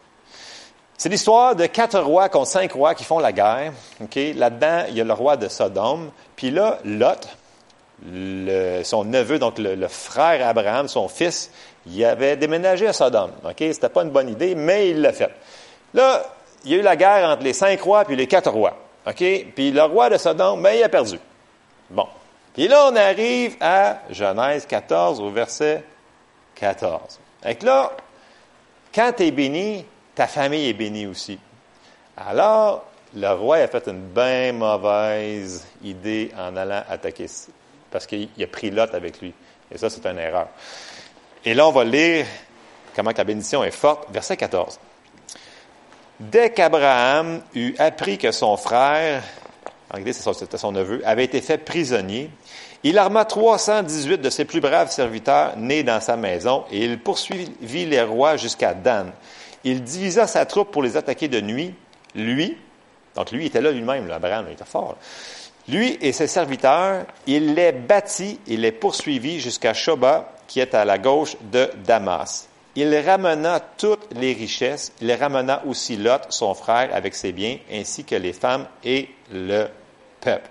c'est 0.97 1.09
l'histoire 1.09 1.55
de 1.55 1.67
quatre 1.67 1.99
rois 1.99 2.29
contre 2.29 2.47
cinq 2.47 2.71
rois 2.71 2.95
qui 2.95 3.03
font 3.03 3.19
la 3.19 3.31
guerre. 3.31 3.73
Là-dedans, 3.99 4.85
il 4.89 4.95
y 4.95 5.01
a 5.01 5.03
le 5.03 5.13
roi 5.13 5.37
de 5.37 5.47
Sodome. 5.47 6.09
Puis 6.35 6.49
là, 6.49 6.79
Lot, 6.83 7.27
son 8.83 9.03
neveu, 9.03 9.39
donc 9.39 9.57
le, 9.57 9.87
frère 9.87 10.47
Abraham, 10.47 10.87
son 10.87 11.07
fils, 11.07 11.51
il 11.85 12.03
avait 12.05 12.37
déménagé 12.37 12.87
à 12.87 12.93
Sodome. 12.93 13.31
Ce 13.43 13.73
C'était 13.73 13.89
pas 13.89 14.03
une 14.03 14.11
bonne 14.11 14.29
idée, 14.29 14.55
mais 14.55 14.89
il 14.89 15.01
l'a 15.01 15.13
fait. 15.13 15.31
Là, 15.93 16.23
il 16.65 16.71
y 16.71 16.75
a 16.75 16.77
eu 16.77 16.81
la 16.81 16.95
guerre 16.95 17.29
entre 17.29 17.43
les 17.43 17.53
cinq 17.53 17.81
rois 17.81 18.05
puis 18.05 18.15
les 18.15 18.27
quatre 18.27 18.51
rois. 18.51 18.77
Puis 19.05 19.71
le 19.71 19.83
roi 19.83 20.09
de 20.09 20.17
Sodome, 20.17 20.61
ben, 20.61 20.73
il 20.73 20.83
a 20.83 20.89
perdu. 20.89 21.19
Bon. 21.89 22.07
Puis 22.53 22.67
là, 22.67 22.89
on 22.91 22.95
arrive 22.95 23.55
à 23.61 23.99
Genèse 24.09 24.65
14, 24.65 25.19
au 25.19 25.29
verset 25.29 25.83
14. 26.55 27.19
Donc 27.43 27.63
là, 27.63 27.91
quand 28.93 29.13
tu 29.15 29.23
es 29.23 29.31
béni, 29.31 29.85
ta 30.15 30.27
famille 30.27 30.67
est 30.67 30.73
bénie 30.73 31.07
aussi. 31.07 31.39
Alors, 32.17 32.85
le 33.15 33.29
roi 33.29 33.57
a 33.57 33.67
fait 33.67 33.87
une 33.87 34.01
bien 34.01 34.51
mauvaise 34.53 35.65
idée 35.83 36.31
en 36.37 36.55
allant 36.55 36.83
attaquer, 36.89 37.27
parce 37.91 38.05
qu'il 38.05 38.29
a 38.41 38.47
pris 38.47 38.71
Lot 38.71 38.93
avec 38.93 39.21
lui. 39.21 39.33
Et 39.71 39.77
ça, 39.77 39.89
c'est 39.89 40.05
une 40.05 40.17
erreur. 40.17 40.47
Et 41.45 41.53
là, 41.53 41.67
on 41.67 41.71
va 41.71 41.83
lire 41.83 42.25
comment 42.95 43.11
la 43.15 43.23
bénédiction 43.23 43.63
est 43.63 43.71
forte. 43.71 44.07
Verset 44.11 44.37
14. 44.37 44.79
Dès 46.19 46.51
qu'Abraham 46.51 47.41
eut 47.55 47.75
appris 47.79 48.17
que 48.17 48.31
son 48.31 48.57
frère, 48.57 49.23
en 49.89 49.95
réalité, 49.95 50.13
c'était 50.13 50.57
son 50.57 50.71
neveu, 50.71 51.01
avait 51.05 51.23
été 51.23 51.39
fait 51.39 51.57
prisonnier, 51.57 52.29
il 52.83 52.97
arma 52.97 53.25
318 53.25 54.19
de 54.19 54.29
ses 54.29 54.45
plus 54.45 54.61
braves 54.61 54.91
serviteurs 54.91 55.57
nés 55.57 55.83
dans 55.83 55.99
sa 55.99 56.15
maison 56.15 56.65
et 56.71 56.85
il 56.85 56.99
poursuivit 56.99 57.85
les 57.85 58.01
rois 58.01 58.37
jusqu'à 58.37 58.73
Dan. 58.73 59.11
Il 59.63 59.83
divisa 59.83 60.27
sa 60.27 60.45
troupe 60.45 60.71
pour 60.71 60.83
les 60.83 60.95
attaquer 60.95 61.27
de 61.27 61.41
nuit. 61.41 61.73
Lui, 62.15 62.57
donc 63.15 63.31
lui 63.31 63.45
était 63.45 63.61
là 63.61 63.71
lui-même, 63.71 64.09
Abraham, 64.09 64.47
était 64.49 64.65
fort. 64.65 64.95
Lui 65.69 65.97
et 66.01 66.11
ses 66.11 66.27
serviteurs, 66.27 67.05
il 67.27 67.53
les 67.53 67.71
battit 67.71 68.39
et 68.47 68.57
les 68.57 68.71
poursuivit 68.71 69.39
jusqu'à 69.39 69.73
Shoba, 69.73 70.33
qui 70.47 70.59
est 70.59 70.73
à 70.73 70.85
la 70.85 70.97
gauche 70.97 71.37
de 71.51 71.69
Damas. 71.85 72.47
Il 72.75 72.95
ramena 72.95 73.59
toutes 73.59 74.13
les 74.13 74.33
richesses, 74.33 74.91
il 75.01 75.11
ramena 75.11 75.63
aussi 75.65 75.97
Lot, 75.97 76.21
son 76.29 76.53
frère, 76.53 76.89
avec 76.93 77.15
ses 77.15 77.31
biens, 77.31 77.57
ainsi 77.71 78.03
que 78.03 78.15
les 78.15 78.33
femmes 78.33 78.67
et 78.83 79.09
le 79.31 79.67
peuple. 80.21 80.49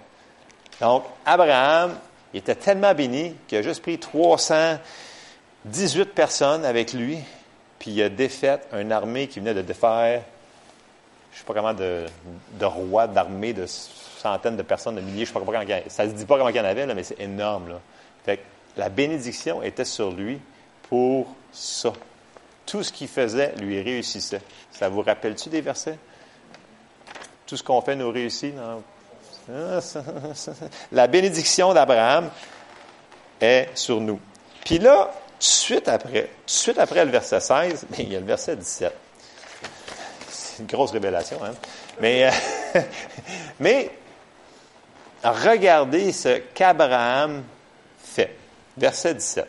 Donc, 0.80 1.04
Abraham, 1.24 1.96
était 2.34 2.54
tellement 2.54 2.94
béni 2.94 3.34
qu'il 3.46 3.58
a 3.58 3.62
juste 3.62 3.82
pris 3.82 3.98
318 3.98 6.14
personnes 6.14 6.64
avec 6.64 6.92
lui 6.92 7.18
puis 7.78 7.92
il 7.92 8.02
a 8.02 8.08
défait 8.08 8.60
une 8.72 8.92
armée 8.92 9.28
qui 9.28 9.38
venait 9.38 9.54
de 9.54 9.62
défaire, 9.62 10.22
je 11.32 11.36
ne 11.36 11.38
sais 11.38 11.44
pas 11.44 11.54
comment, 11.54 11.74
de, 11.74 12.06
rois, 12.64 13.06
d'armées, 13.06 13.52
de 13.52 13.66
centaines 14.18 14.56
de 14.56 14.62
personnes, 14.62 14.96
de 14.96 15.00
milliers, 15.00 15.24
je 15.24 15.30
ne 15.30 15.38
sais 15.38 15.44
pas 15.44 15.52
comment, 15.52 15.80
ça 15.88 16.04
ne 16.04 16.10
se 16.10 16.14
dit 16.14 16.24
pas 16.24 16.36
comment 16.36 16.48
il 16.48 16.56
y 16.56 16.60
en 16.60 16.64
avait, 16.64 16.86
mais 16.86 17.02
c'est 17.02 17.20
énorme. 17.20 17.68
Là. 17.68 17.80
Fait 18.24 18.40
la 18.76 18.88
bénédiction 18.88 19.62
était 19.62 19.84
sur 19.84 20.12
lui 20.12 20.40
pour 20.88 21.26
ça. 21.52 21.92
Tout 22.64 22.82
ce 22.82 22.92
qu'il 22.92 23.08
faisait 23.08 23.54
lui 23.56 23.80
réussissait. 23.82 24.40
Ça 24.70 24.88
vous 24.88 25.02
rappelle-tu 25.02 25.48
des 25.48 25.60
versets? 25.60 25.98
Tout 27.46 27.56
ce 27.56 27.62
qu'on 27.62 27.80
fait 27.80 27.96
nous 27.96 28.10
réussit. 28.10 28.54
La 30.92 31.06
bénédiction 31.06 31.72
d'Abraham 31.72 32.30
est 33.40 33.70
sur 33.74 34.00
nous. 34.00 34.20
Puis 34.64 34.78
là, 34.78 35.10
tout 35.14 35.38
de 35.38 35.44
suite 35.44 35.88
après, 35.88 36.22
tout 36.24 36.46
de 36.46 36.50
suite 36.50 36.78
après 36.78 37.04
le 37.04 37.10
verset 37.10 37.40
16, 37.40 37.86
il 37.98 38.12
y 38.12 38.16
a 38.16 38.20
le 38.20 38.26
verset 38.26 38.56
17. 38.56 38.92
C'est 40.28 40.62
une 40.62 40.66
grosse 40.66 40.90
révélation, 40.90 41.38
hein? 41.42 41.52
Mais, 42.00 42.28
euh, 42.28 42.80
mais 43.60 43.90
regardez 45.22 46.12
ce 46.12 46.38
qu'Abraham 46.54 47.42
fait. 47.98 48.34
Verset 48.76 49.14
17. 49.14 49.48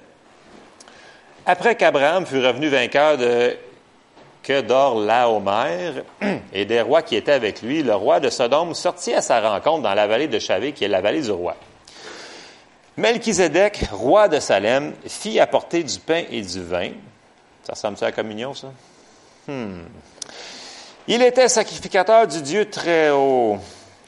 Après 1.46 1.76
qu'Abraham 1.76 2.26
fut 2.26 2.46
revenu 2.46 2.68
vainqueur 2.68 3.18
de 3.18 3.56
que 4.44 4.62
d'or 4.62 5.00
Laomer 5.00 6.04
et 6.54 6.66
des 6.66 6.82
rois 6.82 7.02
qui 7.02 7.16
étaient 7.16 7.34
avec 7.34 7.62
lui, 7.62 7.84
le 7.84 7.94
roi 7.94 8.20
de 8.20 8.30
Sodome 8.30 8.74
sortit 8.74 9.14
à 9.14 9.22
sa 9.22 9.42
rencontre 9.42 9.84
dans 9.84 9.94
la 9.94 10.08
vallée 10.08 10.28
de 10.28 10.40
Chavé, 10.40 10.72
qui 10.72 10.86
est 10.86 10.88
la 10.88 11.02
vallée 11.02 11.22
du 11.22 11.32
roi. 11.32 11.56
Melchizedek, 12.98 13.86
roi 13.92 14.28
de 14.28 14.40
Salem, 14.40 14.94
fit 15.08 15.40
apporter 15.40 15.84
du 15.84 16.00
pain 16.00 16.24
et 16.32 16.42
du 16.42 16.64
vin. 16.64 16.90
Ça 17.64 17.74
ressemble 17.74 17.98
à 18.02 18.06
la 18.06 18.12
communion, 18.12 18.54
ça? 18.54 18.72
Hmm. 19.48 19.84
Il 21.08 21.22
était 21.22 21.48
sacrificateur 21.48 22.28
du 22.28 22.42
Dieu 22.42 22.70
très 22.70 23.10
haut. 23.10 23.58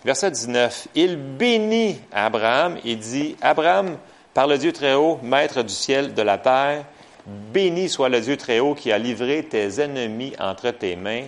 Verset 0.03 0.31
19. 0.31 0.87
Il 0.95 1.17
bénit 1.17 2.01
Abraham 2.11 2.77
et 2.83 2.95
dit, 2.95 3.35
Abraham, 3.41 3.97
par 4.33 4.47
le 4.47 4.57
Dieu 4.57 4.73
très 4.73 4.95
haut, 4.95 5.19
maître 5.21 5.61
du 5.61 5.73
ciel, 5.73 6.13
de 6.13 6.21
la 6.21 6.37
terre, 6.37 6.85
béni 7.25 7.87
soit 7.87 8.09
le 8.09 8.19
Dieu 8.19 8.37
très 8.37 8.59
haut 8.59 8.73
qui 8.73 8.91
a 8.91 8.97
livré 8.97 9.43
tes 9.43 9.79
ennemis 9.79 10.33
entre 10.39 10.71
tes 10.71 10.95
mains. 10.95 11.25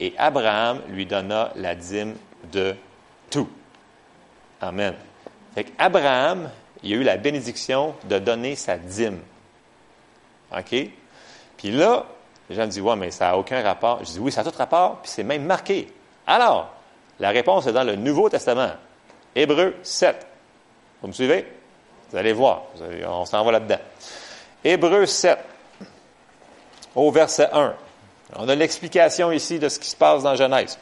Et 0.00 0.12
Abraham 0.18 0.82
lui 0.88 1.06
donna 1.06 1.52
la 1.56 1.74
dîme 1.74 2.16
de 2.52 2.74
tout. 3.30 3.48
Amen. 4.60 4.94
Fait 5.54 5.66
Abraham 5.78 6.50
il 6.82 6.92
a 6.92 6.96
eu 6.96 7.02
la 7.02 7.16
bénédiction 7.16 7.94
de 8.04 8.18
donner 8.18 8.54
sa 8.54 8.76
dîme. 8.76 9.20
OK? 10.56 10.74
Puis 11.56 11.70
là, 11.70 12.06
les 12.48 12.56
gens 12.56 12.62
me 12.62 12.68
disent, 12.68 12.80
ouais, 12.80 12.96
mais 12.96 13.10
ça 13.10 13.26
n'a 13.26 13.38
aucun 13.38 13.62
rapport. 13.62 14.00
Je 14.00 14.12
dis, 14.12 14.18
oui, 14.20 14.30
ça 14.30 14.42
a 14.42 14.44
tout 14.44 14.56
rapport, 14.56 15.00
puis 15.02 15.10
c'est 15.10 15.24
même 15.24 15.44
marqué. 15.44 15.88
Alors, 16.26 16.75
la 17.18 17.30
réponse 17.30 17.66
est 17.66 17.72
dans 17.72 17.84
le 17.84 17.96
Nouveau 17.96 18.28
Testament. 18.28 18.72
Hébreu 19.34 19.76
7. 19.82 20.26
Vous 21.02 21.08
me 21.08 21.12
suivez? 21.12 21.46
Vous 22.10 22.16
allez 22.16 22.32
voir. 22.32 22.62
on 23.08 23.24
s'en 23.24 23.44
va 23.44 23.52
là-dedans. 23.52 23.78
Hébreu 24.64 25.06
7, 25.06 25.38
au 26.94 27.10
verset 27.10 27.48
1. 27.52 27.74
On 28.36 28.48
a 28.48 28.54
l'explication 28.54 29.30
ici 29.30 29.58
de 29.58 29.68
ce 29.68 29.78
qui 29.78 29.88
se 29.88 29.96
passe 29.96 30.22
dans 30.22 30.34
Genèse. 30.34 30.78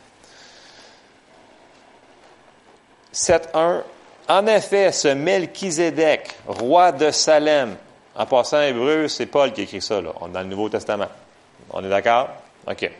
7, 3.12 3.50
1. 3.54 3.84
En 4.28 4.46
effet, 4.46 4.90
ce 4.92 5.08
Melchizedek, 5.08 6.30
roi 6.46 6.92
de 6.92 7.10
Salem, 7.10 7.76
en 8.16 8.26
passant 8.26 8.62
hébreu, 8.62 9.08
c'est 9.08 9.26
Paul 9.26 9.52
qui 9.52 9.62
écrit 9.62 9.82
ça, 9.82 10.00
là. 10.00 10.10
On 10.20 10.28
est 10.28 10.32
dans 10.32 10.40
le 10.40 10.46
Nouveau 10.46 10.68
Testament. 10.68 11.08
On 11.70 11.84
est 11.84 11.88
d'accord? 11.88 12.28
OK. 12.66 12.90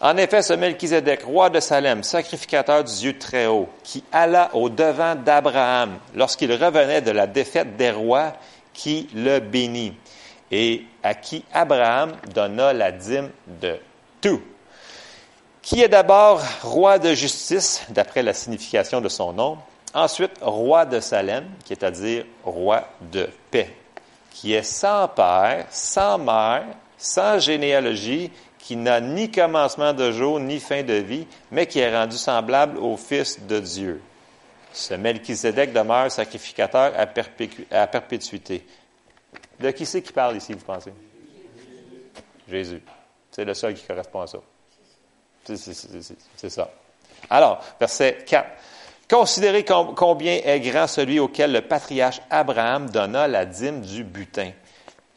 En 0.00 0.16
effet, 0.16 0.42
ce 0.42 0.52
Melchizedek, 0.52 1.24
roi 1.24 1.50
de 1.50 1.58
Salem, 1.58 2.02
sacrificateur 2.02 2.84
du 2.84 2.92
Dieu 2.94 3.18
très 3.18 3.46
haut, 3.46 3.68
qui 3.82 4.04
alla 4.12 4.54
au 4.54 4.68
devant 4.68 5.16
d'Abraham 5.16 5.98
lorsqu'il 6.14 6.52
revenait 6.52 7.02
de 7.02 7.10
la 7.10 7.26
défaite 7.26 7.76
des 7.76 7.90
rois, 7.90 8.34
qui 8.72 9.08
le 9.12 9.40
bénit, 9.40 9.94
et 10.52 10.84
à 11.02 11.14
qui 11.14 11.44
Abraham 11.52 12.12
donna 12.32 12.72
la 12.72 12.92
dîme 12.92 13.30
de 13.60 13.76
tout. 14.20 14.40
Qui 15.62 15.82
est 15.82 15.88
d'abord 15.88 16.40
roi 16.62 17.00
de 17.00 17.12
justice, 17.14 17.82
d'après 17.88 18.22
la 18.22 18.32
signification 18.32 19.00
de 19.00 19.08
son 19.08 19.32
nom, 19.32 19.58
Ensuite, 19.94 20.32
roi 20.42 20.84
de 20.84 21.00
Salem, 21.00 21.46
qui 21.64 21.72
est 21.72 21.82
à 21.82 21.90
dire 21.90 22.24
roi 22.44 22.84
de 23.00 23.28
paix, 23.50 23.74
qui 24.30 24.52
est 24.52 24.62
sans 24.62 25.08
père, 25.08 25.66
sans 25.70 26.18
mère, 26.18 26.64
sans 26.98 27.38
généalogie, 27.38 28.30
qui 28.68 28.76
n'a 28.76 29.00
ni 29.00 29.30
commencement 29.30 29.94
de 29.94 30.12
jour, 30.12 30.38
ni 30.38 30.60
fin 30.60 30.82
de 30.82 30.92
vie, 30.92 31.26
mais 31.50 31.66
qui 31.66 31.78
est 31.78 31.90
rendu 31.90 32.18
semblable 32.18 32.76
au 32.76 32.98
Fils 32.98 33.40
de 33.40 33.60
Dieu. 33.60 34.02
Ce 34.74 34.92
Melchizedek 34.92 35.72
demeure 35.72 36.12
sacrificateur 36.12 36.92
à, 36.94 37.86
perpétuité. 37.86 38.66
De 39.58 39.70
qui 39.70 39.86
c'est 39.86 40.02
qui 40.02 40.12
parle 40.12 40.36
ici, 40.36 40.52
vous 40.52 40.66
pensez? 40.66 40.92
Jésus. 42.46 42.82
C'est 43.30 43.46
le 43.46 43.54
seul 43.54 43.72
qui 43.72 43.86
correspond 43.86 44.20
à 44.20 44.26
ça. 44.26 44.38
C'est 45.46 46.50
ça. 46.50 46.70
Alors, 47.30 47.64
verset 47.80 48.18
4. 48.26 48.50
Considérez 49.08 49.64
combien 49.64 50.40
est 50.44 50.60
grand 50.60 50.86
celui 50.86 51.18
auquel 51.18 51.52
le 51.52 51.62
patriarche 51.62 52.20
Abraham 52.28 52.90
donna 52.90 53.28
la 53.28 53.46
dîme 53.46 53.80
du 53.80 54.04
butin. 54.04 54.50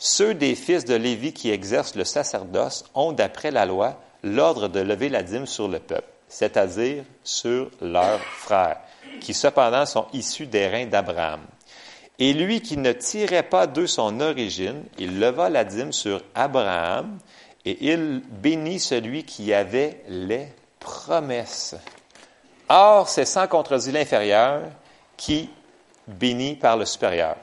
Ceux 0.04 0.34
des 0.34 0.56
fils 0.56 0.84
de 0.84 0.96
Lévi 0.96 1.32
qui 1.32 1.52
exercent 1.52 1.94
le 1.94 2.06
sacerdoce 2.06 2.86
ont, 2.96 3.12
d'après 3.12 3.52
la 3.52 3.68
loi, 3.68 4.02
l'ordre 4.24 4.68
de 4.68 4.80
lever 4.80 5.10
la 5.10 5.22
dîme 5.22 5.46
sur 5.46 5.68
le 5.68 5.78
peuple, 5.78 6.08
c'est-à-dire 6.28 7.04
sur 7.24 7.70
leurs 7.82 8.20
frères, 8.20 8.80
qui 9.20 9.36
cependant 9.36 9.86
sont 9.86 10.08
issus 10.12 10.48
des 10.48 10.68
reins 10.68 10.88
d'Abraham. 10.88 11.42
Et 12.18 12.34
lui 12.34 12.62
qui 12.62 12.78
ne 12.78 12.94
tirait 12.94 13.44
pas 13.44 13.68
d'eux 13.68 13.86
son 13.86 14.22
origine, 14.22 14.86
il 14.98 15.20
leva 15.20 15.52
la 15.52 15.64
dîme 15.64 15.94
sur 15.94 16.20
Abraham, 16.34 17.20
et 17.64 17.92
il 17.92 18.24
bénit 18.28 18.80
celui 18.80 19.24
qui 19.24 19.54
avait 19.54 20.02
les 20.08 20.48
promesses. 20.80 21.76
Or, 22.70 23.08
c'est 23.08 23.26
sans 23.26 23.48
contredit 23.48 23.92
l'inférieur 23.92 24.64
qui 25.16 25.48
bénit 26.08 26.56
par 26.56 26.76
le 26.76 26.86
supérieur. 26.86 27.36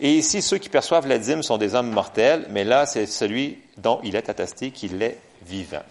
Et 0.00 0.14
ici, 0.14 0.42
ceux 0.42 0.58
qui 0.58 0.68
perçoivent 0.68 1.08
la 1.08 1.18
dîme 1.18 1.42
sont 1.42 1.58
des 1.58 1.74
hommes 1.74 1.90
mortels, 1.90 2.46
mais 2.50 2.64
là, 2.64 2.86
c'est 2.86 3.06
celui 3.06 3.58
dont 3.78 4.00
il 4.04 4.14
est 4.14 4.28
attesté 4.28 4.70
qu'il 4.70 5.02
est 5.02 5.18
vivant. 5.42 5.82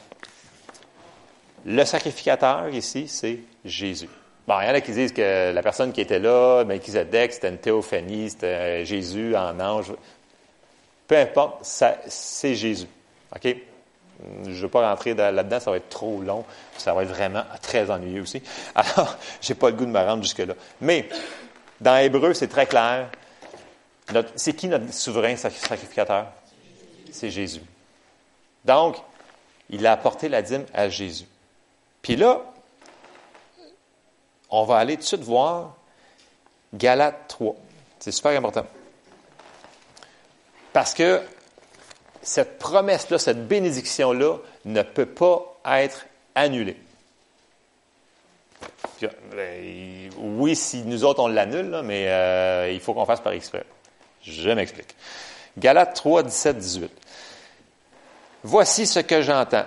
Le 1.65 1.83
sacrificateur 1.83 2.69
ici, 2.69 3.07
c'est 3.07 3.39
Jésus. 3.65 4.09
Bon, 4.47 4.61
il 4.61 4.67
y 4.67 4.69
en 4.69 4.73
a 4.73 4.79
qui 4.79 4.93
disent 4.93 5.11
que 5.11 5.51
la 5.51 5.61
personne 5.61 5.91
qui 5.91 5.99
était 5.99 6.19
là, 6.19 6.63
Melchizedek, 6.63 7.33
c'était 7.33 7.49
une 7.49 7.57
théophanie, 7.57 8.29
c'était 8.29 8.85
Jésus 8.85 9.35
en 9.35 9.59
ange. 9.59 9.91
Peu 11.05 11.17
importe, 11.17 11.57
c'est 11.63 12.55
Jésus. 12.55 12.87
OK? 13.35 13.55
Je 14.45 14.49
ne 14.49 14.55
veux 14.55 14.69
pas 14.69 14.89
rentrer 14.89 15.13
là-dedans, 15.13 15.59
ça 15.59 15.69
va 15.69 15.77
être 15.77 15.89
trop 15.89 16.21
long, 16.21 16.45
ça 16.77 16.93
va 16.93 17.03
être 17.03 17.09
vraiment 17.09 17.43
très 17.61 17.91
ennuyeux 17.91 18.21
aussi. 18.21 18.41
Alors, 18.73 19.17
je 19.41 19.51
n'ai 19.51 19.59
pas 19.59 19.69
le 19.69 19.75
goût 19.75 19.85
de 19.85 19.91
me 19.91 19.99
rendre 19.99 20.23
jusque-là. 20.23 20.53
Mais, 20.79 21.09
dans 21.81 21.97
Hébreu, 21.97 22.33
c'est 22.33 22.47
très 22.47 22.65
clair. 22.65 23.09
C'est 24.35 24.53
qui 24.53 24.67
notre 24.67 24.93
souverain 24.93 25.35
sacrificateur? 25.35 26.27
C'est 27.11 27.29
Jésus. 27.29 27.61
Donc, 28.63 28.97
il 29.69 29.85
a 29.85 29.91
apporté 29.91 30.29
la 30.29 30.41
dîme 30.41 30.65
à 30.73 30.89
Jésus. 30.89 31.25
Puis 32.01 32.15
là, 32.15 32.41
on 34.49 34.63
va 34.63 34.77
aller 34.77 34.95
tout 34.95 35.01
de 35.01 35.07
suite 35.07 35.21
voir 35.21 35.75
Galates 36.73 37.27
3. 37.27 37.55
C'est 37.99 38.11
super 38.11 38.31
important. 38.37 38.65
Parce 40.71 40.93
que 40.93 41.21
cette 42.21 42.59
promesse-là, 42.59 43.17
cette 43.17 43.47
bénédiction-là 43.47 44.37
ne 44.65 44.81
peut 44.83 45.05
pas 45.05 45.57
être 45.65 46.05
annulée. 46.35 46.77
Euh, 49.03 50.09
oui, 50.17 50.55
si 50.55 50.83
nous 50.83 51.03
autres 51.03 51.21
on 51.21 51.27
l'annule, 51.27 51.81
mais 51.83 52.07
euh, 52.07 52.71
il 52.71 52.79
faut 52.79 52.93
qu'on 52.93 53.05
fasse 53.05 53.21
par 53.21 53.33
exprès. 53.33 53.63
Je 54.21 54.49
m'explique. 54.51 54.95
Galates 55.57 55.95
3, 55.95 56.23
17, 56.23 56.57
18. 56.57 56.91
Voici 58.43 58.85
ce 58.85 58.99
que 58.99 59.21
j'entends. 59.21 59.65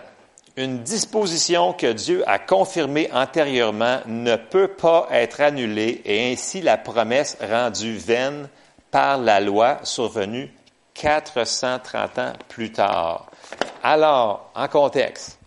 Une 0.57 0.83
disposition 0.83 1.73
que 1.73 1.93
Dieu 1.93 2.23
a 2.29 2.39
confirmée 2.39 3.09
antérieurement 3.13 4.01
ne 4.07 4.37
peut 4.37 4.69
pas 4.69 5.09
être 5.11 5.41
annulée 5.41 6.03
et 6.05 6.33
ainsi 6.33 6.61
la 6.61 6.77
promesse 6.77 7.37
rendue 7.41 7.97
vaine 7.97 8.49
par 8.91 9.19
la 9.19 9.41
loi 9.41 9.79
survenue 9.85 10.53
430 10.95 12.19
ans 12.19 12.33
plus 12.49 12.73
tard. 12.73 13.31
Alors, 13.83 14.51
en 14.55 14.69
contexte, 14.69 15.39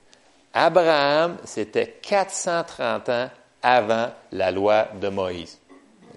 Abraham, 0.53 1.37
c'était 1.43 1.99
430 2.01 3.09
ans 3.09 3.29
avant 3.61 4.09
la 4.31 4.51
loi 4.51 4.87
de 4.99 5.09
Moïse. 5.09 5.59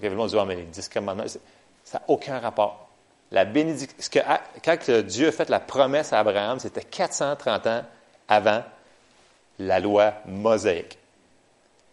Dit, 0.01 0.09
mais 0.09 0.57
les 0.57 0.63
10 0.63 0.89
commandements, 0.89 1.25
aucun 2.09 2.39
rapport. 2.39 2.89
La 3.33 3.45
bénédiction, 3.45 4.23
quand 4.65 4.91
Dieu 5.03 5.29
a 5.29 5.33
fait 5.33 5.49
la 5.49 5.61
promesse 5.61 6.13
à 6.13 6.21
Abraham, 6.21 6.59
c'était 6.61 6.83
430 6.83 7.67
ans 7.67 7.83
avant 8.29 8.63
la 9.59 9.81
loi 9.81 10.15
mosaïque. 10.27 10.99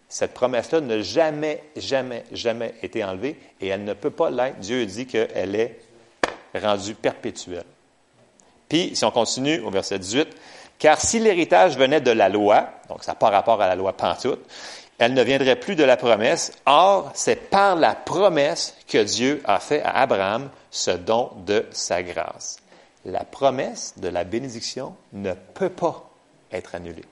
Cette 0.10 0.34
promesse-là 0.34 0.82
n'a 0.82 1.02
jamais, 1.02 1.64
jamais, 1.76 2.24
jamais 2.32 2.76
été 2.84 3.04
enlevée 3.04 3.40
et 3.60 3.70
elle 3.70 3.84
ne 3.84 3.94
peut 3.94 4.12
pas 4.12 4.30
l'être. 4.30 4.60
Dieu 4.60 4.86
dit 4.86 5.08
qu'elle 5.08 5.56
est 5.56 5.80
rendu 6.54 6.94
perpétuel. 6.94 7.64
Puis, 8.70 8.96
si 8.96 9.04
on 9.06 9.12
continue 9.12 9.60
au 9.62 9.72
verset 9.72 9.98
18, 9.98 10.28
car 10.78 11.00
si 11.00 11.20
l'héritage 11.20 11.78
venait 11.78 12.02
de 12.02 12.12
la 12.12 12.30
loi, 12.30 12.70
donc 12.90 13.04
ça 13.04 13.14
n'a 13.14 13.16
pas 13.16 13.30
rapport 13.30 13.62
à 13.62 13.68
la 13.68 13.76
loi 13.76 13.94
pantoute, 13.94 14.46
elle 15.00 15.14
ne 15.14 15.24
viendrait 15.24 15.56
plus 15.56 15.76
de 15.76 15.84
la 15.84 15.98
promesse. 15.98 16.52
Or, 16.66 17.12
c'est 17.14 17.50
par 17.50 17.76
la 17.76 17.96
promesse 17.96 18.76
que 18.88 19.04
Dieu 19.04 19.42
a 19.46 19.60
fait 19.60 19.82
à 19.82 20.02
Abraham 20.02 20.50
ce 20.72 20.92
don 20.92 21.32
de 21.46 21.66
sa 21.72 22.04
grâce. 22.04 22.58
La 23.06 23.24
promesse 23.24 23.96
de 23.98 24.08
la 24.08 24.24
bénédiction 24.24 24.96
ne 25.12 25.34
peut 25.54 25.70
pas 25.70 26.10
être 26.52 26.76
annulée. 26.76 27.06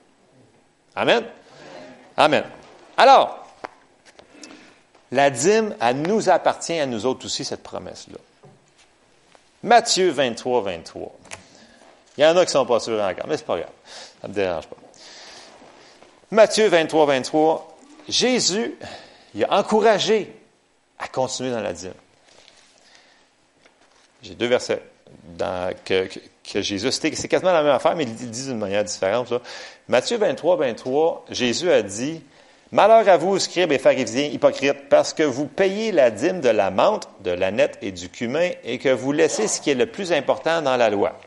Amen? 0.94 1.24
Amen. 2.16 2.44
Alors, 2.96 3.46
la 5.10 5.30
dîme, 5.30 5.74
elle 5.80 6.02
nous 6.02 6.30
appartient 6.30 6.78
à 6.78 6.86
nous 6.86 7.04
autres 7.04 7.26
aussi, 7.26 7.44
cette 7.44 7.62
promesse-là. 7.62 8.18
Matthieu 9.62 10.10
23, 10.10 10.62
23. 10.62 11.12
Il 12.16 12.24
y 12.24 12.26
en 12.26 12.36
a 12.36 12.44
qui 12.44 12.52
sont 12.52 12.66
pas 12.66 12.80
sûrs 12.80 13.00
encore, 13.00 13.26
mais 13.28 13.36
c'est 13.36 13.46
pas 13.46 13.58
grave. 13.58 13.70
Ça 14.20 14.28
ne 14.28 14.32
me 14.32 14.34
dérange 14.34 14.66
pas. 14.66 14.76
Matthieu 16.30 16.68
23, 16.68 17.06
23. 17.06 17.71
Jésus, 18.08 18.74
il 19.34 19.44
a 19.44 19.58
encouragé 19.58 20.32
à 20.98 21.08
continuer 21.08 21.50
dans 21.50 21.60
la 21.60 21.72
dîme. 21.72 21.94
J'ai 24.22 24.34
deux 24.34 24.46
versets 24.46 24.82
que, 25.84 26.08
que, 26.52 26.62
Jésus 26.62 26.90
cité. 26.92 27.14
C'est 27.14 27.28
quasiment 27.28 27.52
la 27.52 27.62
même 27.62 27.72
affaire, 27.72 27.96
mais 27.96 28.04
il 28.04 28.14
dit 28.14 28.44
d'une 28.46 28.58
manière 28.58 28.84
différente. 28.84 29.32
Matthieu 29.88 30.16
23, 30.16 30.56
23, 30.56 31.26
Jésus 31.30 31.70
a 31.70 31.82
dit 31.82 32.22
Malheur 32.70 33.06
à 33.06 33.18
vous, 33.18 33.38
scribes 33.38 33.72
et 33.72 33.78
pharisiens 33.78 34.24
hypocrites, 34.24 34.88
parce 34.88 35.12
que 35.12 35.22
vous 35.22 35.46
payez 35.46 35.92
la 35.92 36.10
dîme 36.10 36.40
de 36.40 36.48
la 36.48 36.70
menthe, 36.70 37.06
de 37.20 37.30
la 37.30 37.50
nette 37.50 37.76
et 37.82 37.92
du 37.92 38.08
cumin, 38.08 38.50
et 38.64 38.78
que 38.78 38.88
vous 38.88 39.12
laissez 39.12 39.46
ce 39.46 39.60
qui 39.60 39.70
est 39.70 39.74
le 39.74 39.84
plus 39.86 40.10
important 40.10 40.62
dans 40.62 40.78
la 40.78 40.88
loi, 40.88 41.18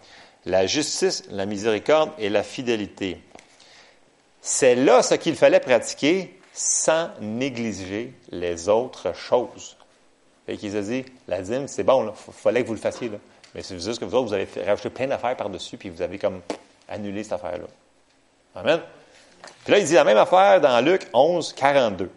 la 0.46 0.66
justice, 0.66 1.24
la 1.30 1.46
miséricorde 1.46 2.10
et 2.18 2.30
la 2.30 2.42
fidélité. 2.42 3.20
C'est 4.42 4.74
là 4.74 5.04
ce 5.04 5.14
qu'il 5.14 5.36
fallait 5.36 5.60
pratiquer 5.60 6.36
sans 6.56 7.10
négliger 7.20 8.14
les 8.32 8.70
autres 8.70 9.14
choses. 9.14 9.76
Et 10.48 10.58
qu'ils 10.58 10.78
ont 10.78 10.82
dit, 10.82 11.04
la 11.28 11.42
dîme, 11.42 11.68
c'est 11.68 11.84
bon, 11.84 12.06
il 12.06 12.34
fallait 12.34 12.64
que 12.64 12.68
vous 12.68 12.76
le 12.76 12.80
fassiez. 12.80 13.12
Mais 13.54 13.62
c'est 13.62 13.78
juste 13.80 14.00
que 14.00 14.06
vous 14.06 14.16
autres, 14.16 14.28
vous 14.28 14.34
avez 14.34 14.48
rajouté 14.66 14.90
plein 14.90 15.08
d'affaires 15.08 15.36
par-dessus, 15.36 15.76
puis 15.78 15.90
vous 15.90 16.02
avez 16.02 16.18
comme 16.18 16.42
annulé 16.88 17.24
cette 17.24 17.34
affaire-là. 17.34 17.66
Amen. 18.56 18.80
Puis 19.66 19.74
là, 19.74 19.80
il 19.80 19.86
dit 19.86 19.94
la 19.94 20.06
même 20.06 20.18
affaire 20.18 20.62
dans 20.62 20.80
Luc 20.84 21.08
11, 21.14 21.54
42. 21.54 22.10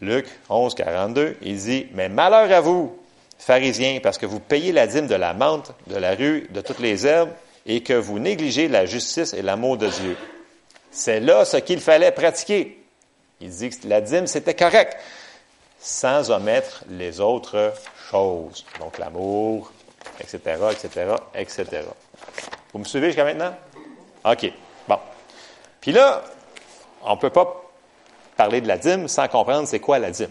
Luc 0.00 0.26
11, 0.48 0.74
42, 0.74 1.36
il 1.42 1.56
dit, 1.58 1.88
mais 1.92 2.08
malheur 2.08 2.50
à 2.52 2.60
vous, 2.60 2.98
pharisiens, 3.38 4.00
parce 4.02 4.16
que 4.16 4.26
vous 4.26 4.40
payez 4.40 4.72
la 4.72 4.86
dîme 4.86 5.08
de 5.08 5.14
la 5.14 5.34
menthe, 5.34 5.72
de 5.88 5.96
la 5.96 6.14
rue, 6.14 6.48
de 6.50 6.60
toutes 6.62 6.78
les 6.78 7.06
herbes, 7.06 7.32
et 7.66 7.82
que 7.82 7.92
vous 7.92 8.18
négligez 8.18 8.68
la 8.68 8.86
justice 8.86 9.34
et 9.34 9.42
l'amour 9.42 9.76
de 9.76 9.88
Dieu. 9.88 10.16
C'est 10.96 11.20
là 11.20 11.44
ce 11.44 11.58
qu'il 11.58 11.80
fallait 11.80 12.10
pratiquer. 12.10 12.82
Il 13.42 13.50
dit 13.50 13.68
que 13.68 13.86
la 13.86 14.00
dîme, 14.00 14.26
c'était 14.26 14.54
correct, 14.54 14.96
sans 15.78 16.30
omettre 16.30 16.84
les 16.88 17.20
autres 17.20 17.74
choses. 18.10 18.64
Donc 18.80 18.96
l'amour, 18.96 19.70
etc., 20.20 20.40
etc., 20.72 21.14
etc. 21.34 21.66
Vous 22.72 22.78
me 22.78 22.84
suivez 22.84 23.08
jusqu'à 23.08 23.24
maintenant? 23.24 23.54
OK. 24.24 24.50
Bon. 24.88 24.98
Puis 25.82 25.92
là, 25.92 26.24
on 27.02 27.12
ne 27.14 27.20
peut 27.20 27.28
pas 27.28 27.62
parler 28.38 28.62
de 28.62 28.66
la 28.68 28.78
dîme 28.78 29.06
sans 29.06 29.28
comprendre 29.28 29.68
c'est 29.68 29.80
quoi 29.80 29.98
la 29.98 30.10
dîme. 30.10 30.30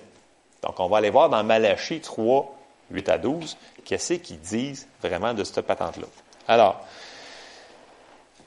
Donc, 0.63 0.80
on 0.80 0.88
va 0.88 0.97
aller 0.97 1.12
voir 1.12 1.30
dans 1.30 1.43
Malachie 1.43 2.01
3, 2.01 2.58
8 2.89 3.10
à 3.10 3.17
12, 3.19 3.56
qu'est-ce 3.86 4.15
qu'ils 4.15 4.39
disent 4.39 4.88
vraiment 5.04 5.36
de 5.36 5.43
cette 5.43 5.62
patente-là. 5.62 6.08
Alors, 6.47 6.84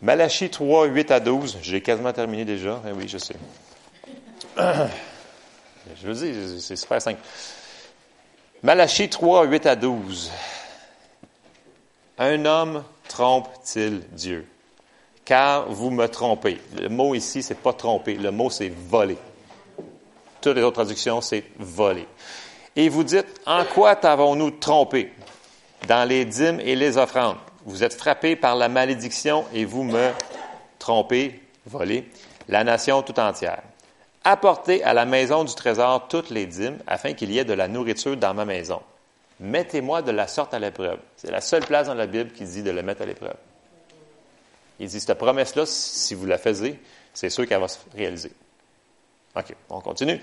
Malachie 0.00 0.50
3, 0.50 0.86
8 0.86 1.10
à 1.10 1.20
12, 1.20 1.58
j'ai 1.62 1.80
quasiment 1.80 2.12
terminé 2.12 2.44
déjà. 2.44 2.80
Eh 2.88 2.92
oui, 2.92 3.08
je 3.08 3.18
sais. 3.18 3.34
Je 4.56 6.06
veux 6.06 6.14
dire, 6.14 6.60
c'est 6.60 6.76
super 6.76 7.02
simple. 7.02 7.20
Malachie 8.62 9.08
3, 9.08 9.46
8 9.46 9.66
à 9.66 9.76
12. 9.76 10.30
Un 12.18 12.44
homme 12.44 12.84
trompe-t-il 13.08 14.00
Dieu? 14.12 14.46
car 15.28 15.68
vous 15.68 15.90
me 15.90 16.06
trompez. 16.06 16.58
Le 16.80 16.88
mot 16.88 17.14
ici, 17.14 17.42
c'est 17.42 17.58
pas 17.58 17.74
tromper. 17.74 18.14
Le 18.14 18.30
mot, 18.30 18.48
c'est 18.48 18.70
voler. 18.70 19.18
Toutes 20.40 20.56
les 20.56 20.62
autres 20.62 20.76
traductions, 20.76 21.20
c'est 21.20 21.44
voler. 21.58 22.08
Et 22.74 22.88
vous 22.88 23.04
dites, 23.04 23.26
en 23.44 23.66
quoi 23.66 23.94
t'avons-nous 23.94 24.52
trompé? 24.52 25.12
Dans 25.86 26.08
les 26.08 26.24
dîmes 26.24 26.60
et 26.60 26.74
les 26.74 26.96
offrandes? 26.96 27.36
Vous 27.68 27.84
êtes 27.84 27.92
frappés 27.92 28.34
par 28.34 28.56
la 28.56 28.70
malédiction 28.70 29.44
et 29.52 29.66
vous 29.66 29.82
me 29.82 30.10
trompez, 30.78 31.38
volez, 31.66 32.08
la 32.48 32.64
nation 32.64 33.02
tout 33.02 33.20
entière. 33.20 33.60
Apportez 34.24 34.82
à 34.84 34.94
la 34.94 35.04
maison 35.04 35.44
du 35.44 35.54
trésor 35.54 36.08
toutes 36.08 36.30
les 36.30 36.46
dîmes, 36.46 36.78
afin 36.86 37.12
qu'il 37.12 37.30
y 37.30 37.38
ait 37.38 37.44
de 37.44 37.52
la 37.52 37.68
nourriture 37.68 38.16
dans 38.16 38.32
ma 38.32 38.46
maison. 38.46 38.80
Mettez-moi 39.40 40.00
de 40.00 40.10
la 40.12 40.28
sorte 40.28 40.54
à 40.54 40.58
l'épreuve. 40.58 40.98
C'est 41.18 41.30
la 41.30 41.42
seule 41.42 41.62
place 41.62 41.88
dans 41.88 41.94
la 41.94 42.06
Bible 42.06 42.32
qui 42.32 42.44
dit 42.44 42.62
de 42.62 42.70
le 42.70 42.82
mettre 42.82 43.02
à 43.02 43.06
l'épreuve. 43.06 43.36
Il 44.80 44.88
dit, 44.88 44.98
cette 44.98 45.18
promesse-là, 45.18 45.66
si 45.66 46.14
vous 46.14 46.24
la 46.24 46.38
faisiez, 46.38 46.80
c'est 47.12 47.28
sûr 47.28 47.46
qu'elle 47.46 47.60
va 47.60 47.68
se 47.68 47.80
réaliser. 47.94 48.32
OK, 49.36 49.54
on 49.68 49.82
continue. 49.82 50.18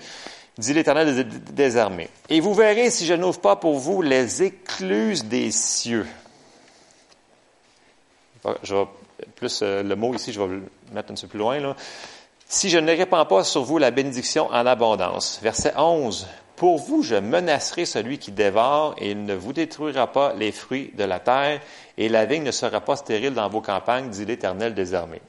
Dit 0.58 0.74
l'Éternel 0.74 1.28
des 1.28 1.76
armées. 1.76 2.10
Et 2.28 2.40
vous 2.40 2.54
verrez 2.54 2.90
si 2.90 3.06
je 3.06 3.14
n'ouvre 3.14 3.40
pas 3.40 3.54
pour 3.54 3.78
vous 3.78 4.02
les 4.02 4.42
écluses 4.42 5.24
des 5.26 5.52
cieux. 5.52 6.06
Je 8.62 8.74
vais, 8.74 8.86
plus 9.34 9.60
euh, 9.62 9.82
le 9.82 9.96
mot 9.96 10.14
ici, 10.14 10.32
je 10.32 10.40
vais 10.40 10.56
le 10.56 10.62
mettre 10.92 11.12
un 11.12 11.14
peu 11.14 11.26
plus 11.26 11.38
loin. 11.38 11.74
Si 12.48 12.70
je 12.70 12.78
ne 12.78 12.90
répands 12.90 13.26
pas 13.26 13.44
sur 13.44 13.62
vous 13.62 13.78
la 13.78 13.90
bénédiction 13.90 14.46
en 14.48 14.66
abondance. 14.66 15.40
Verset 15.42 15.74
11. 15.76 16.26
Pour 16.54 16.78
vous, 16.78 17.02
je 17.02 17.16
menacerai 17.16 17.84
celui 17.84 18.18
qui 18.18 18.32
dévore, 18.32 18.94
et 18.98 19.10
il 19.10 19.24
ne 19.24 19.34
vous 19.34 19.52
détruira 19.52 20.10
pas 20.10 20.32
les 20.34 20.52
fruits 20.52 20.90
de 20.96 21.04
la 21.04 21.18
terre, 21.18 21.60
et 21.98 22.08
la 22.08 22.24
vigne 22.24 22.44
ne 22.44 22.50
sera 22.50 22.80
pas 22.80 22.96
stérile 22.96 23.34
dans 23.34 23.48
vos 23.48 23.60
campagnes, 23.60 24.08
dit 24.08 24.24
l'Éternel 24.24 24.74
des 24.74 24.94
armées. 24.94 25.20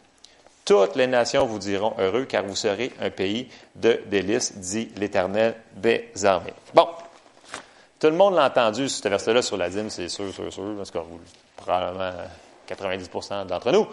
Toutes 0.63 0.95
les 0.95 1.07
nations 1.07 1.45
vous 1.45 1.59
diront 1.59 1.93
heureux, 1.97 2.25
car 2.25 2.43
vous 2.43 2.55
serez 2.55 2.91
un 3.01 3.09
pays 3.09 3.49
de 3.75 4.01
délices, 4.07 4.57
dit 4.57 4.89
l'Éternel 4.95 5.55
des 5.75 6.09
armées. 6.23 6.53
Bon. 6.73 6.87
Tout 7.99 8.07
le 8.07 8.15
monde 8.15 8.35
l'a 8.35 8.45
entendu, 8.45 8.87
ce 8.87 9.07
verset-là 9.09 9.41
sur 9.41 9.57
la 9.57 9.69
dîme, 9.69 9.89
c'est 9.89 10.07
sûr, 10.07 10.31
sûr, 10.31 10.53
sûr, 10.53 10.75
parce 10.77 10.91
que 10.91 10.99
vous, 10.99 11.19
probablement 11.55 12.11
90% 12.67 13.47
d'entre 13.47 13.71
nous. 13.71 13.87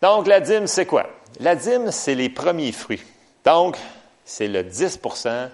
Donc, 0.00 0.26
la 0.26 0.40
dîme, 0.40 0.66
c'est 0.66 0.86
quoi? 0.86 1.06
La 1.40 1.54
dîme, 1.54 1.90
c'est 1.90 2.14
les 2.14 2.28
premiers 2.28 2.72
fruits. 2.72 3.02
Donc, 3.44 3.76
c'est 4.24 4.48
le 4.48 4.62
10% 4.62 5.48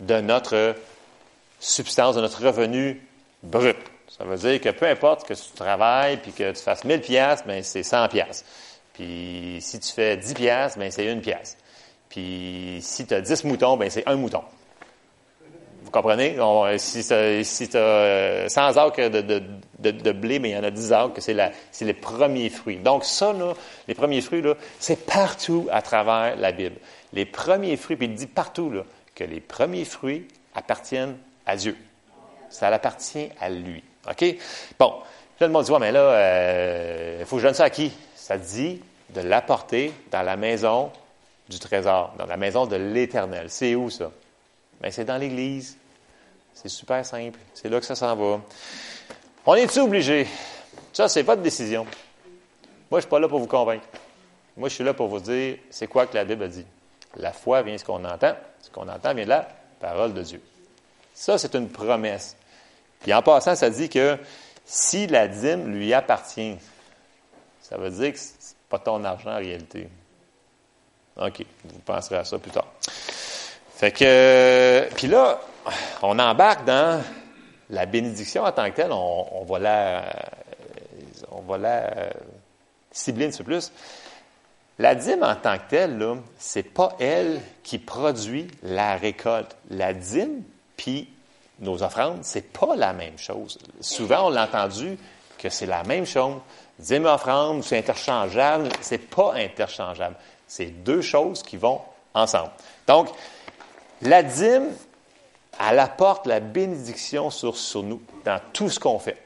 de 0.00 0.20
notre 0.20 0.74
substance, 1.58 2.16
de 2.16 2.20
notre 2.20 2.44
revenu 2.44 3.00
brut. 3.42 3.76
Ça 4.08 4.24
veut 4.24 4.36
dire 4.36 4.60
que 4.60 4.70
peu 4.70 4.86
importe 4.86 5.26
que 5.26 5.34
tu 5.34 5.50
travailles 5.54 6.16
puis 6.18 6.32
que 6.32 6.50
tu 6.50 6.62
fasses 6.62 6.84
1000 6.84 7.00
pièces, 7.00 7.44
ben 7.46 7.62
c'est 7.62 7.82
100 7.82 8.08
pièces. 8.08 8.44
Puis 8.92 9.58
si 9.60 9.78
tu 9.78 9.92
fais 9.92 10.16
10 10.16 10.34
pièces, 10.34 10.76
ben 10.76 10.90
c'est 10.90 11.06
une 11.06 11.20
pièce. 11.20 11.56
Puis 12.08 12.80
si 12.82 13.06
tu 13.06 13.14
as 13.14 13.20
10 13.20 13.44
moutons, 13.44 13.76
ben 13.76 13.88
c'est 13.88 14.06
un 14.08 14.16
mouton. 14.16 14.42
Vous 15.90 16.00
comprenez? 16.00 16.36
si 16.78 17.04
tu 17.04 17.12
as, 17.12 17.42
si 17.42 17.66
100 17.66 18.76
acres 18.76 19.08
de, 19.08 19.42
de, 19.90 20.12
blé, 20.12 20.38
mais 20.38 20.50
il 20.50 20.52
y 20.52 20.56
en 20.56 20.62
a 20.62 20.70
10 20.70 20.92
acres, 20.92 21.14
c'est, 21.18 21.36
c'est 21.72 21.84
les 21.84 21.94
premiers 21.94 22.48
fruits. 22.48 22.76
Donc 22.76 23.04
ça, 23.04 23.34
les 23.88 23.94
premiers 23.94 24.20
fruits, 24.20 24.40
c'est 24.78 25.04
partout 25.04 25.66
à 25.72 25.82
travers 25.82 26.36
la 26.36 26.52
Bible. 26.52 26.76
Les 27.12 27.24
premiers 27.24 27.76
fruits, 27.76 27.96
puis 27.96 28.06
il 28.06 28.14
dit 28.14 28.28
partout, 28.28 28.72
que 29.16 29.24
les 29.24 29.40
premiers 29.40 29.84
fruits 29.84 30.28
appartiennent 30.54 31.16
à 31.44 31.56
Dieu. 31.56 31.76
Ça 32.50 32.68
appartient 32.68 33.28
à 33.40 33.50
lui. 33.50 33.82
OK? 34.08 34.24
Bon, 34.78 34.94
là, 35.40 35.48
le 35.48 35.52
monde 35.52 35.64
dit, 35.64 35.72
ouais, 35.72 35.80
mais 35.80 35.90
là, 35.90 36.12
il 36.12 37.22
euh, 37.22 37.26
faut 37.26 37.34
que 37.34 37.42
je 37.42 37.48
donne 37.48 37.54
ça 37.54 37.64
à 37.64 37.70
qui? 37.70 37.90
Ça 38.14 38.38
dit 38.38 38.80
de 39.12 39.22
l'apporter 39.22 39.92
dans 40.12 40.22
la 40.22 40.36
maison 40.36 40.92
du 41.48 41.58
trésor, 41.58 42.14
dans 42.16 42.26
la 42.26 42.36
maison 42.36 42.66
de 42.66 42.76
l'Éternel. 42.76 43.46
C'est 43.48 43.74
où 43.74 43.90
ça? 43.90 44.12
Bien, 44.80 44.90
c'est 44.90 45.04
dans 45.04 45.16
l'Église. 45.16 45.76
C'est 46.54 46.68
super 46.68 47.04
simple. 47.04 47.38
C'est 47.54 47.68
là 47.68 47.80
que 47.80 47.86
ça 47.86 47.94
s'en 47.94 48.14
va. 48.16 48.40
On 49.46 49.54
est-tu 49.54 49.80
obligé? 49.80 50.26
Ça, 50.92 51.08
c'est 51.08 51.22
de 51.22 51.34
décision. 51.36 51.86
Moi, 52.90 53.00
je 53.00 53.02
suis 53.02 53.10
pas 53.10 53.18
là 53.18 53.28
pour 53.28 53.38
vous 53.38 53.46
convaincre. 53.46 53.86
Moi, 54.56 54.68
je 54.68 54.74
suis 54.74 54.84
là 54.84 54.92
pour 54.92 55.08
vous 55.08 55.20
dire 55.20 55.58
c'est 55.70 55.86
quoi 55.86 56.06
que 56.06 56.14
la 56.14 56.24
Bible 56.24 56.42
a 56.42 56.48
dit. 56.48 56.66
La 57.16 57.32
foi 57.32 57.62
vient 57.62 57.74
de 57.74 57.78
ce 57.78 57.84
qu'on 57.84 58.04
entend. 58.04 58.34
Ce 58.60 58.70
qu'on 58.70 58.88
entend 58.88 59.14
vient 59.14 59.24
de 59.24 59.30
la 59.30 59.48
parole 59.80 60.12
de 60.12 60.22
Dieu. 60.22 60.42
Ça, 61.14 61.38
c'est 61.38 61.54
une 61.54 61.68
promesse. 61.68 62.36
Puis 63.00 63.14
en 63.14 63.22
passant, 63.22 63.54
ça 63.54 63.70
dit 63.70 63.88
que 63.88 64.18
si 64.64 65.06
la 65.06 65.28
dîme 65.28 65.72
lui 65.72 65.92
appartient, 65.94 66.56
ça 67.62 67.76
veut 67.76 67.90
dire 67.90 68.12
que 68.12 68.18
ce 68.18 68.28
n'est 68.28 68.56
pas 68.68 68.78
ton 68.78 69.02
argent 69.04 69.32
en 69.32 69.38
réalité. 69.38 69.88
OK, 71.16 71.44
vous 71.64 71.78
penserez 71.80 72.16
à 72.16 72.24
ça 72.24 72.38
plus 72.38 72.50
tard. 72.50 72.66
Fait 73.80 73.92
que, 73.92 74.94
puis 74.94 75.06
là, 75.06 75.40
on 76.02 76.18
embarque 76.18 76.66
dans 76.66 77.02
la 77.70 77.86
bénédiction 77.86 78.44
en 78.44 78.52
tant 78.52 78.70
que 78.70 78.76
telle. 78.76 78.92
On, 78.92 79.42
va 79.48 79.58
la, 79.58 80.02
on 81.30 81.40
va 81.40 81.56
la 81.56 81.90
cibler 82.92 83.28
un 83.28 83.38
peu 83.38 83.42
plus. 83.42 83.72
La 84.78 84.94
dîme 84.94 85.22
en 85.22 85.34
tant 85.34 85.56
que 85.56 85.70
telle, 85.70 85.98
ce 86.38 86.58
n'est 86.58 86.62
pas 86.62 86.94
elle 87.00 87.40
qui 87.62 87.78
produit 87.78 88.48
la 88.62 88.96
récolte. 88.96 89.56
La 89.70 89.94
dîme, 89.94 90.42
puis 90.76 91.08
nos 91.60 91.82
offrandes, 91.82 92.18
c'est 92.20 92.52
pas 92.52 92.76
la 92.76 92.92
même 92.92 93.16
chose. 93.16 93.56
Souvent, 93.80 94.26
on 94.26 94.28
l'a 94.28 94.44
entendu 94.44 94.98
que 95.38 95.48
c'est 95.48 95.64
la 95.64 95.84
même 95.84 96.04
chose. 96.04 96.34
Dîme 96.78 97.06
offrande, 97.06 97.64
c'est 97.64 97.78
interchangeable. 97.78 98.68
C'est 98.82 99.08
pas 99.08 99.32
interchangeable. 99.36 100.16
C'est 100.46 100.66
deux 100.66 101.00
choses 101.00 101.42
qui 101.42 101.56
vont 101.56 101.80
ensemble. 102.12 102.50
Donc, 102.86 103.08
la 104.02 104.22
dîme, 104.22 104.68
elle 105.68 105.78
apporte 105.78 106.26
la 106.26 106.40
bénédiction 106.40 107.30
sur, 107.30 107.54
nous 107.82 108.00
dans 108.24 108.40
tout 108.52 108.70
ce 108.70 108.80
qu'on 108.80 108.98
fait, 108.98 109.18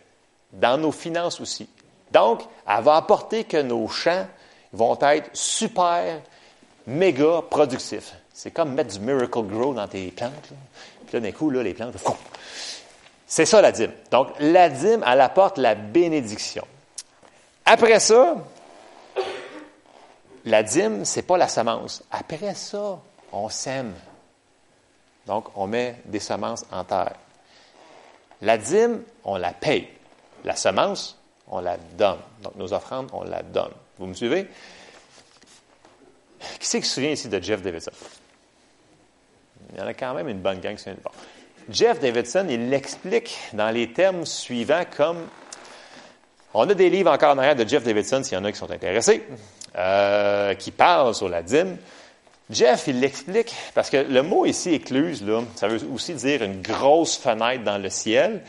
dans 0.52 0.78
nos 0.78 0.92
finances 0.92 1.40
aussi. 1.40 1.68
Donc, 2.10 2.42
elle 2.68 2.82
va 2.82 2.96
apporter 2.96 3.44
que 3.44 3.60
nos 3.60 3.88
champs 3.88 4.26
vont 4.72 4.98
être 5.00 5.30
super, 5.32 6.20
méga 6.86 7.42
productifs. 7.48 8.14
C'est 8.32 8.50
comme 8.50 8.74
mettre 8.74 8.98
du 8.98 9.00
Miracle 9.00 9.42
Grow 9.42 9.74
dans 9.74 9.86
tes 9.86 10.10
plantes. 10.10 10.32
Puis 11.06 11.14
là, 11.14 11.20
d'un 11.20 11.32
coup, 11.32 11.50
là, 11.50 11.62
les 11.62 11.74
plantes, 11.74 11.94
c'est 13.26 13.46
ça 13.46 13.60
la 13.60 13.72
dîme. 13.72 13.92
Donc, 14.10 14.28
la 14.40 14.68
dîme, 14.68 15.04
elle 15.06 15.20
apporte 15.20 15.58
la 15.58 15.74
bénédiction. 15.74 16.66
Après 17.64 18.00
ça, 18.00 18.36
la 20.44 20.62
dîme, 20.62 21.04
c'est 21.04 21.22
pas 21.22 21.38
la 21.38 21.48
semence. 21.48 22.02
Après 22.10 22.54
ça, 22.54 22.98
on 23.32 23.48
sème. 23.48 23.94
Donc, 25.26 25.46
on 25.56 25.66
met 25.66 25.96
des 26.04 26.20
semences 26.20 26.64
en 26.70 26.84
terre. 26.84 27.14
La 28.42 28.58
dîme, 28.58 29.02
on 29.24 29.36
la 29.36 29.52
paye. 29.52 29.88
La 30.44 30.56
semence, 30.56 31.18
on 31.48 31.60
la 31.60 31.76
donne. 31.96 32.18
Donc, 32.42 32.56
nos 32.56 32.72
offrandes, 32.72 33.08
on 33.12 33.24
la 33.24 33.42
donne. 33.42 33.72
Vous 33.98 34.06
me 34.06 34.14
suivez? 34.14 34.48
Qui 36.60 36.68
c'est 36.68 36.80
qui 36.80 36.86
se 36.86 36.94
souvient 36.94 37.10
ici 37.10 37.28
de 37.28 37.40
Jeff 37.40 37.62
Davidson? 37.62 37.92
Il 39.72 39.78
y 39.78 39.82
en 39.82 39.86
a 39.86 39.94
quand 39.94 40.14
même 40.14 40.28
une 40.28 40.40
bonne 40.40 40.60
gang 40.60 40.76
qui 40.76 40.82
se 40.82 40.90
souvient 40.90 41.12
Jeff 41.70 41.98
Davidson, 41.98 42.46
il 42.50 42.68
l'explique 42.68 43.38
dans 43.54 43.70
les 43.70 43.92
termes 43.92 44.26
suivants 44.26 44.84
comme 44.94 45.26
on 46.52 46.68
a 46.68 46.74
des 46.74 46.90
livres 46.90 47.10
encore 47.10 47.34
en 47.34 47.38
arrière 47.38 47.56
de 47.56 47.66
Jeff 47.66 47.82
Davidson, 47.82 48.22
s'il 48.22 48.38
y 48.38 48.40
en 48.40 48.44
a 48.44 48.52
qui 48.52 48.58
sont 48.58 48.70
intéressés, 48.70 49.26
euh, 49.76 50.54
qui 50.54 50.70
parlent 50.70 51.14
sur 51.14 51.28
la 51.28 51.42
dîme. 51.42 51.78
Jeff, 52.50 52.88
il 52.88 53.00
l'explique, 53.00 53.54
parce 53.74 53.88
que 53.88 53.96
le 53.96 54.22
mot 54.22 54.44
ici, 54.44 54.74
écluse, 54.74 55.24
là, 55.24 55.42
ça 55.56 55.66
veut 55.66 55.80
aussi 55.92 56.12
dire 56.14 56.42
une 56.42 56.60
grosse 56.60 57.16
fenêtre 57.16 57.64
dans 57.64 57.78
le 57.78 57.88
ciel. 57.88 58.42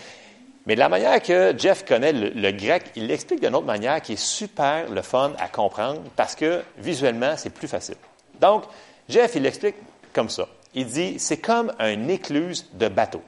Mais 0.65 0.75
de 0.75 0.79
la 0.79 0.89
manière 0.89 1.21
que 1.21 1.53
Jeff 1.57 1.85
connaît 1.85 2.11
le, 2.11 2.51
grec, 2.51 2.91
il 2.95 3.07
l'explique 3.07 3.39
d'une 3.39 3.55
autre 3.55 3.67
manière 3.67 4.01
qui 4.01 4.13
est 4.13 4.21
super 4.21 4.89
le 4.89 5.01
fun 5.01 5.33
à 5.37 5.47
comprendre 5.47 6.01
parce 6.15 6.35
que 6.35 6.63
visuellement, 6.77 7.35
c'est 7.37 7.51
plus 7.51 7.67
facile. 7.67 7.95
Donc, 8.41 8.63
Jeff, 9.07 9.35
il 9.35 9.43
l'explique 9.43 9.75
comme 10.11 10.29
ça. 10.29 10.47
Il 10.73 10.87
dit, 10.87 11.19
c'est 11.19 11.37
comme 11.37 11.71
un 11.79 12.07
écluse 12.07 12.67
de 12.73 12.87
bateau. 12.87 13.21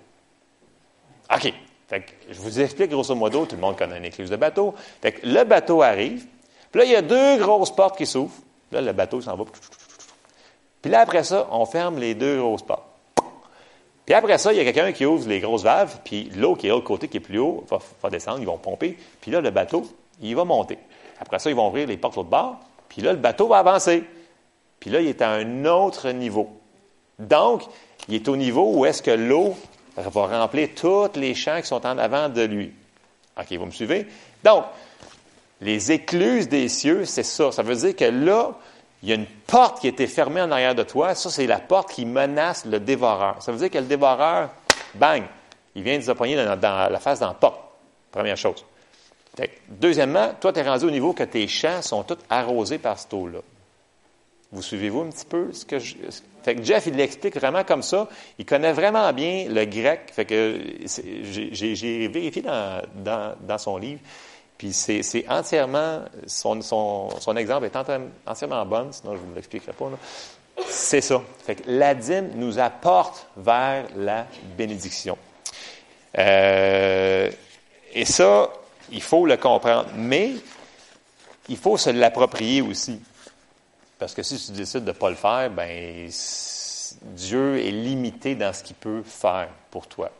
OK. 1.33 1.53
je 1.91 2.39
vous 2.39 2.59
explique 2.59 2.89
grosso 2.89 3.13
modo, 3.15 3.45
tout 3.45 3.55
le 3.55 3.61
monde 3.61 3.77
connaît 3.77 3.97
un 3.97 4.03
écluse 4.03 4.29
de 4.29 4.35
bateau. 4.35 4.73
Fait 5.01 5.19
le 5.23 5.43
bateau 5.43 5.81
arrive, 5.81 6.25
puis 6.71 6.81
là, 6.81 6.85
il 6.85 6.91
y 6.91 6.95
a 6.95 7.01
deux 7.01 7.37
grosses 7.37 7.73
portes 7.73 7.97
qui 7.97 8.05
s'ouvrent. 8.05 8.35
Là, 8.71 8.81
le 8.81 8.91
bateau 8.91 9.21
s'en 9.21 9.35
va. 9.37 9.45
Puis 10.87 10.93
là, 10.93 11.01
après 11.01 11.25
ça, 11.25 11.49
on 11.51 11.65
ferme 11.65 11.99
les 11.99 12.15
deux 12.15 12.37
grosses 12.37 12.61
portes. 12.61 12.85
Puis 14.05 14.15
après 14.15 14.37
ça, 14.37 14.53
il 14.53 14.57
y 14.57 14.61
a 14.61 14.63
quelqu'un 14.63 14.93
qui 14.93 15.05
ouvre 15.05 15.27
les 15.27 15.41
grosses 15.41 15.63
valves, 15.63 15.97
puis 16.05 16.31
l'eau 16.33 16.55
qui 16.55 16.67
est 16.67 16.69
de 16.69 16.75
l'autre 16.75 16.87
côté, 16.87 17.09
qui 17.09 17.17
est 17.17 17.19
plus 17.19 17.39
haut, 17.39 17.65
va, 17.69 18.09
descendre, 18.09 18.39
ils 18.39 18.45
vont 18.45 18.57
pomper. 18.57 18.97
Puis 19.19 19.29
là, 19.29 19.41
le 19.41 19.49
bateau, 19.49 19.85
il 20.21 20.33
va 20.33 20.45
monter. 20.45 20.77
Après 21.19 21.39
ça, 21.39 21.49
ils 21.49 21.57
vont 21.57 21.67
ouvrir 21.67 21.89
les 21.89 21.97
portes 21.97 22.13
de 22.13 22.19
l'autre 22.19 22.29
bord, 22.29 22.55
puis 22.87 23.01
là, 23.01 23.11
le 23.11 23.17
bateau 23.17 23.49
va 23.49 23.57
avancer. 23.57 24.05
Puis 24.79 24.89
là, 24.89 25.01
il 25.01 25.07
est 25.07 25.21
à 25.21 25.29
un 25.31 25.65
autre 25.65 26.09
niveau. 26.11 26.47
Donc, 27.19 27.63
il 28.07 28.15
est 28.15 28.29
au 28.29 28.37
niveau 28.37 28.71
où 28.73 28.85
est-ce 28.85 29.01
que 29.01 29.11
l'eau 29.11 29.55
va 29.97 30.39
remplir 30.39 30.69
tous 30.73 31.19
les 31.19 31.35
champs 31.35 31.59
qui 31.59 31.67
sont 31.67 31.85
en 31.85 31.97
avant 31.97 32.29
de 32.29 32.43
lui. 32.43 32.71
OK, 33.37 33.57
vous 33.57 33.65
me 33.65 33.71
suivez? 33.71 34.07
Donc, 34.41 34.63
les 35.59 35.91
écluses 35.91 36.47
des 36.47 36.69
cieux, 36.69 37.03
c'est 37.03 37.23
ça. 37.23 37.51
Ça 37.51 37.61
veut 37.61 37.75
dire 37.75 37.93
que 37.93 38.05
là, 38.05 38.53
il 39.03 39.09
y 39.09 39.11
a 39.11 39.15
une 39.15 39.25
porte 39.25 39.79
qui 39.79 39.87
été 39.87 40.07
fermée 40.07 40.41
en 40.41 40.51
arrière 40.51 40.75
de 40.75 40.83
toi. 40.83 41.13
Ça, 41.13 41.29
c'est 41.29 41.45
la 41.45 41.59
porte 41.59 41.91
qui 41.91 42.05
menace 42.05 42.65
le 42.65 42.79
dévoreur. 42.79 43.41
Ça 43.41 43.51
veut 43.51 43.57
dire 43.57 43.69
que 43.69 43.77
le 43.77 43.85
dévoreur, 43.85 44.49
bang, 44.95 45.23
il 45.75 45.83
vient 45.83 45.97
de 45.97 46.03
se 46.03 46.11
poigner 46.11 46.35
dans, 46.35 46.89
la 46.89 46.99
face 46.99 47.19
dans 47.19 47.27
la 47.27 47.33
porte. 47.33 47.59
Première 48.11 48.37
chose. 48.37 48.65
Deuxièmement, 49.69 50.31
toi, 50.41 50.51
tu 50.51 50.59
es 50.59 50.63
rendu 50.63 50.85
au 50.85 50.91
niveau 50.91 51.13
que 51.13 51.23
tes 51.23 51.47
champs 51.47 51.81
sont 51.83 52.03
tous 52.03 52.17
arrosés 52.29 52.79
par 52.79 52.97
cette 52.97 53.13
eau-là. 53.13 53.39
Vous 54.51 54.61
suivez-vous 54.61 55.01
un 55.01 55.09
petit 55.09 55.25
peu 55.25 55.51
ce 55.51 55.65
que 55.65 55.77
je. 55.77 55.95
Fait 56.43 56.55
que 56.55 56.63
Jeff, 56.63 56.87
il 56.87 56.95
l'explique 56.95 57.35
vraiment 57.35 57.65
comme 57.65 57.83
ça. 57.83 58.07
Il 58.39 58.45
connaît 58.45 58.71
vraiment 58.71 59.11
bien 59.11 59.47
le 59.49 59.65
grec. 59.65 60.09
Fait 60.13 60.23
que 60.25 60.59
j'ai 61.51 62.07
vérifié 62.07 62.41
dans, 62.41 62.81
dans, 62.95 63.35
dans, 63.41 63.57
son 63.57 63.77
livre. 63.77 63.99
Puis 64.57 64.73
c'est 64.73 65.25
entièrement, 65.29 66.01
son, 66.25 66.61
son, 66.61 67.09
son, 67.19 67.37
exemple 67.37 67.65
est 67.65 67.75
entièrement 68.25 68.65
bon, 68.65 68.91
sinon 68.91 69.15
je 69.15 69.21
ne 69.21 69.27
vous 69.27 69.35
l'expliquerai 69.35 69.73
pas. 69.73 69.85
C'est 70.67 71.01
ça. 71.01 71.21
Fait 71.45 71.55
que 71.55 71.63
la 71.67 71.93
dîme 71.93 72.31
nous 72.35 72.57
apporte 72.57 73.27
vers 73.37 73.85
la 73.95 74.25
bénédiction. 74.57 75.17
Euh, 76.17 77.29
et 77.93 78.05
ça, 78.05 78.49
il 78.91 79.01
faut 79.01 79.25
le 79.25 79.37
comprendre. 79.37 79.89
Mais 79.95 80.33
il 81.49 81.57
faut 81.57 81.77
se 81.77 81.89
l'approprier 81.89 82.61
aussi. 82.61 82.99
Parce 83.99 84.13
que 84.13 84.23
si 84.23 84.37
tu 84.43 84.51
décides 84.51 84.83
de 84.83 84.91
ne 84.91 84.97
pas 84.97 85.09
le 85.09 85.15
faire, 85.15 85.49
ben 85.49 86.09
Dieu 87.01 87.59
est 87.59 87.71
limité 87.71 88.35
dans 88.35 88.53
ce 88.53 88.63
qu'il 88.63 88.75
peut 88.75 89.03
faire 89.03 89.49
pour 89.71 89.87
toi. 89.87 90.11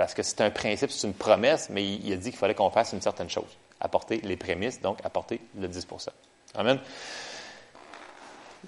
Parce 0.00 0.14
que 0.14 0.22
c'est 0.22 0.40
un 0.40 0.48
principe, 0.48 0.90
c'est 0.90 1.06
une 1.06 1.12
promesse, 1.12 1.68
mais 1.68 1.84
il, 1.84 2.10
a 2.14 2.16
dit 2.16 2.30
qu'il 2.30 2.38
fallait 2.38 2.54
qu'on 2.54 2.70
fasse 2.70 2.94
une 2.94 3.02
certaine 3.02 3.28
chose. 3.28 3.58
Apporter 3.82 4.22
les 4.24 4.38
prémices, 4.38 4.80
donc 4.80 4.96
apporter 5.04 5.42
le 5.58 5.68
10% 5.68 6.08
Amen. 6.54 6.78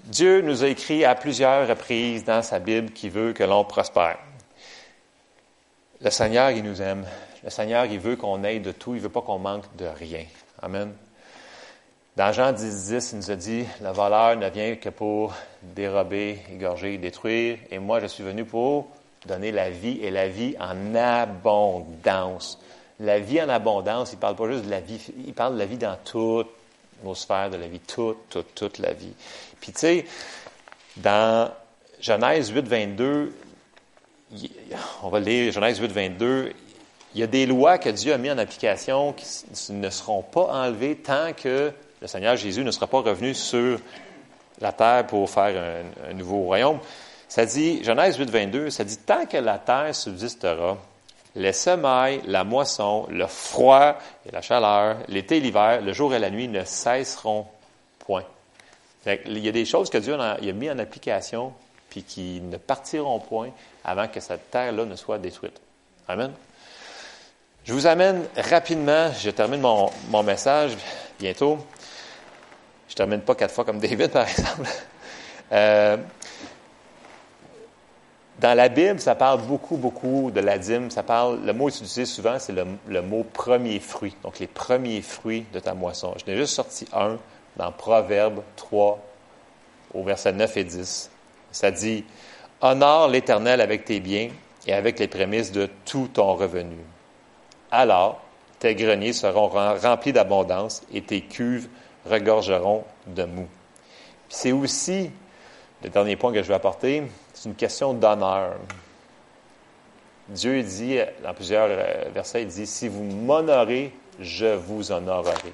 Dieu 0.03 0.41
nous 0.41 0.63
a 0.63 0.67
écrit 0.67 1.03
à 1.05 1.15
plusieurs 1.15 1.67
reprises 1.67 2.23
dans 2.23 2.43
sa 2.43 2.59
Bible 2.59 2.91
qu'il 2.91 3.09
veut 3.09 3.33
que 3.33 3.43
l'on 3.43 3.65
prospère. 3.65 4.19
Le 6.01 6.11
Seigneur, 6.11 6.51
il 6.51 6.63
nous 6.63 6.79
aime. 6.83 7.03
Le 7.43 7.49
Seigneur, 7.49 7.85
il 7.85 7.99
veut 7.99 8.15
qu'on 8.15 8.43
ait 8.43 8.59
de 8.59 8.71
tout. 8.71 8.93
Il 8.93 8.97
ne 8.97 9.01
veut 9.01 9.09
pas 9.09 9.21
qu'on 9.21 9.39
manque 9.39 9.75
de 9.75 9.85
rien. 9.85 10.25
Amen. 10.61 10.93
Dans 12.15 12.31
Jean 12.31 12.51
10, 12.51 12.89
10, 12.89 13.11
il 13.11 13.17
nous 13.17 13.31
a 13.31 13.35
dit, 13.35 13.65
le 13.81 13.89
voleur 13.89 14.35
ne 14.35 14.51
vient 14.51 14.75
que 14.75 14.89
pour 14.89 15.33
dérober, 15.63 16.37
égorger, 16.51 16.99
détruire, 16.99 17.57
et 17.71 17.79
moi 17.79 17.99
je 18.01 18.05
suis 18.05 18.23
venu 18.23 18.45
pour 18.45 18.87
donner 19.25 19.51
la 19.51 19.69
vie 19.69 19.99
et 20.01 20.11
la 20.11 20.27
vie 20.27 20.55
en 20.59 20.95
abondance. 20.95 22.59
La 22.99 23.19
vie 23.19 23.41
en 23.41 23.49
abondance, 23.49 24.11
il 24.11 24.15
ne 24.15 24.21
parle 24.21 24.35
pas 24.35 24.49
juste 24.51 24.65
de 24.65 24.69
la 24.69 24.79
vie, 24.79 24.99
il 25.25 25.33
parle 25.33 25.55
de 25.55 25.59
la 25.59 25.65
vie 25.65 25.77
dans 25.77 25.97
toutes 26.03 26.49
nos 27.03 27.15
sphères 27.15 27.49
de 27.49 27.57
la 27.57 27.67
vie, 27.67 27.79
toute, 27.79 28.29
toute, 28.29 28.55
toute 28.55 28.79
la 28.79 28.93
vie. 28.93 29.13
Puis 29.59 29.71
tu 29.71 29.79
sais, 29.79 30.05
dans 30.97 31.51
Genèse 31.99 32.49
8, 32.49 32.67
22, 32.67 33.33
on 35.03 35.09
va 35.09 35.19
lire 35.19 35.51
Genèse 35.51 35.79
8, 35.79 35.91
22, 35.91 36.53
il 37.15 37.19
y 37.19 37.23
a 37.23 37.27
des 37.27 37.45
lois 37.45 37.77
que 37.77 37.89
Dieu 37.89 38.13
a 38.13 38.17
mis 38.17 38.31
en 38.31 38.37
application 38.37 39.13
qui 39.13 39.25
ne 39.69 39.89
seront 39.89 40.23
pas 40.23 40.45
enlevées 40.45 40.95
tant 40.95 41.33
que 41.33 41.71
le 42.01 42.07
Seigneur 42.07 42.35
Jésus 42.35 42.63
ne 42.63 42.71
sera 42.71 42.87
pas 42.87 42.99
revenu 42.99 43.33
sur 43.33 43.79
la 44.59 44.71
terre 44.71 45.07
pour 45.07 45.29
faire 45.29 45.83
un, 46.09 46.13
nouveau 46.13 46.41
royaume. 46.41 46.79
Ça 47.33 47.47
dit, 47.47 47.83
Genèse 47.83 48.17
8, 48.17 48.29
22, 48.29 48.69
ça 48.69 48.83
dit, 48.83 48.95
tant 48.95 49.25
que 49.25 49.37
la 49.37 49.57
terre 49.57 49.95
subsistera, 49.95 50.77
les 51.33 51.51
semailles, 51.51 52.21
la 52.27 52.43
moisson, 52.43 53.07
le 53.09 53.25
froid 53.25 53.97
et 54.27 54.31
la 54.31 54.43
chaleur, 54.43 54.97
l'été 55.07 55.37
et 55.37 55.39
l'hiver, 55.39 55.81
le 55.81 55.93
jour 55.93 56.13
et 56.13 56.19
la 56.19 56.29
nuit 56.29 56.47
ne 56.47 56.63
cesseront 56.63 57.47
point. 57.97 58.23
Il 59.07 59.39
y 59.39 59.49
a 59.49 59.51
des 59.51 59.65
choses 59.65 59.89
que 59.89 59.97
Dieu 59.97 60.13
a, 60.13 60.37
mis 60.39 60.69
en 60.69 60.77
application, 60.77 61.53
puis 61.89 62.03
qui 62.03 62.39
ne 62.39 62.57
partiront 62.57 63.19
point 63.19 63.49
avant 63.83 64.07
que 64.07 64.19
cette 64.19 64.51
terre-là 64.51 64.85
ne 64.85 64.95
soit 64.95 65.17
détruite. 65.17 65.59
Amen. 66.07 66.33
Je 67.65 67.73
vous 67.73 67.87
amène 67.87 68.27
rapidement, 68.37 69.11
je 69.11 69.31
termine 69.31 69.61
mon, 69.61 70.21
message 70.21 70.77
bientôt, 71.17 71.57
je 72.89 72.93
ne 72.93 72.97
termine 72.97 73.21
pas 73.21 73.33
quatre 73.33 73.55
fois 73.55 73.65
comme 73.65 73.79
David, 73.79 74.11
par 74.11 74.27
exemple. 74.29 74.69
Euh, 75.51 75.97
dans 78.43 78.55
la 78.55 78.67
Bible, 78.67 78.99
ça 78.99 79.15
parle 79.15 79.41
beaucoup, 79.43 79.77
beaucoup 79.77 80.29
de 80.29 80.41
la 80.41 80.57
dîme. 80.57 80.91
Ça 80.91 81.01
parle, 81.01 81.39
le 81.45 81.53
mot 81.53 81.69
utilisé 81.69 82.05
souvent, 82.05 82.37
c'est 82.39 82.51
le, 82.51 83.01
mot 83.01 83.23
premier 83.23 83.79
fruit. 83.79 84.17
Donc, 84.21 84.39
les 84.39 84.47
premiers 84.47 85.01
fruits 85.01 85.45
de 85.53 85.61
ta 85.61 85.73
moisson. 85.73 86.13
Je 86.17 86.29
n'ai 86.29 86.37
juste 86.37 86.53
sorti 86.53 86.85
un 86.91 87.17
dans 87.55 87.71
Proverbe 87.71 88.41
3, 88.57 88.99
au 89.93 90.03
verset 90.03 90.33
9 90.33 90.57
et 90.57 90.63
10. 90.65 91.09
Ça 91.53 91.71
dit 91.71 92.03
Honore 92.59 93.07
l'Éternel 93.07 93.61
avec 93.61 93.85
tes 93.85 94.01
biens 94.01 94.27
et 94.67 94.73
avec 94.73 94.99
les 94.99 95.07
prémices 95.07 95.53
de 95.53 95.69
tout 95.85 96.09
ton 96.13 96.33
revenu. 96.33 96.75
Alors, 97.71 98.21
tes 98.59 98.75
greniers 98.75 99.13
seront 99.13 99.47
remplis 99.47 100.11
d'abondance 100.11 100.81
et 100.93 101.01
tes 101.01 101.21
cuves 101.21 101.69
regorgeront 102.05 102.83
de 103.07 103.23
mou. 103.23 103.47
C'est 104.27 104.51
aussi, 104.51 105.11
le 105.81 105.89
dernier 105.89 106.17
point 106.17 106.33
que 106.33 106.43
je 106.43 106.47
vais 106.49 106.55
apporter, 106.55 107.03
c'est 107.43 107.49
une 107.49 107.55
question 107.55 107.93
d'honneur. 107.93 108.53
Dieu 110.29 110.63
dit, 110.63 110.97
dans 111.21 111.33
plusieurs 111.33 111.67
euh, 111.69 112.05
versets, 112.15 112.43
il 112.43 112.47
dit, 112.47 112.65
si 112.65 112.87
vous 112.87 113.03
m'honorez, 113.03 113.93
je 114.17 114.55
vous 114.55 114.93
honorerai. 114.93 115.41
Puis 115.41 115.51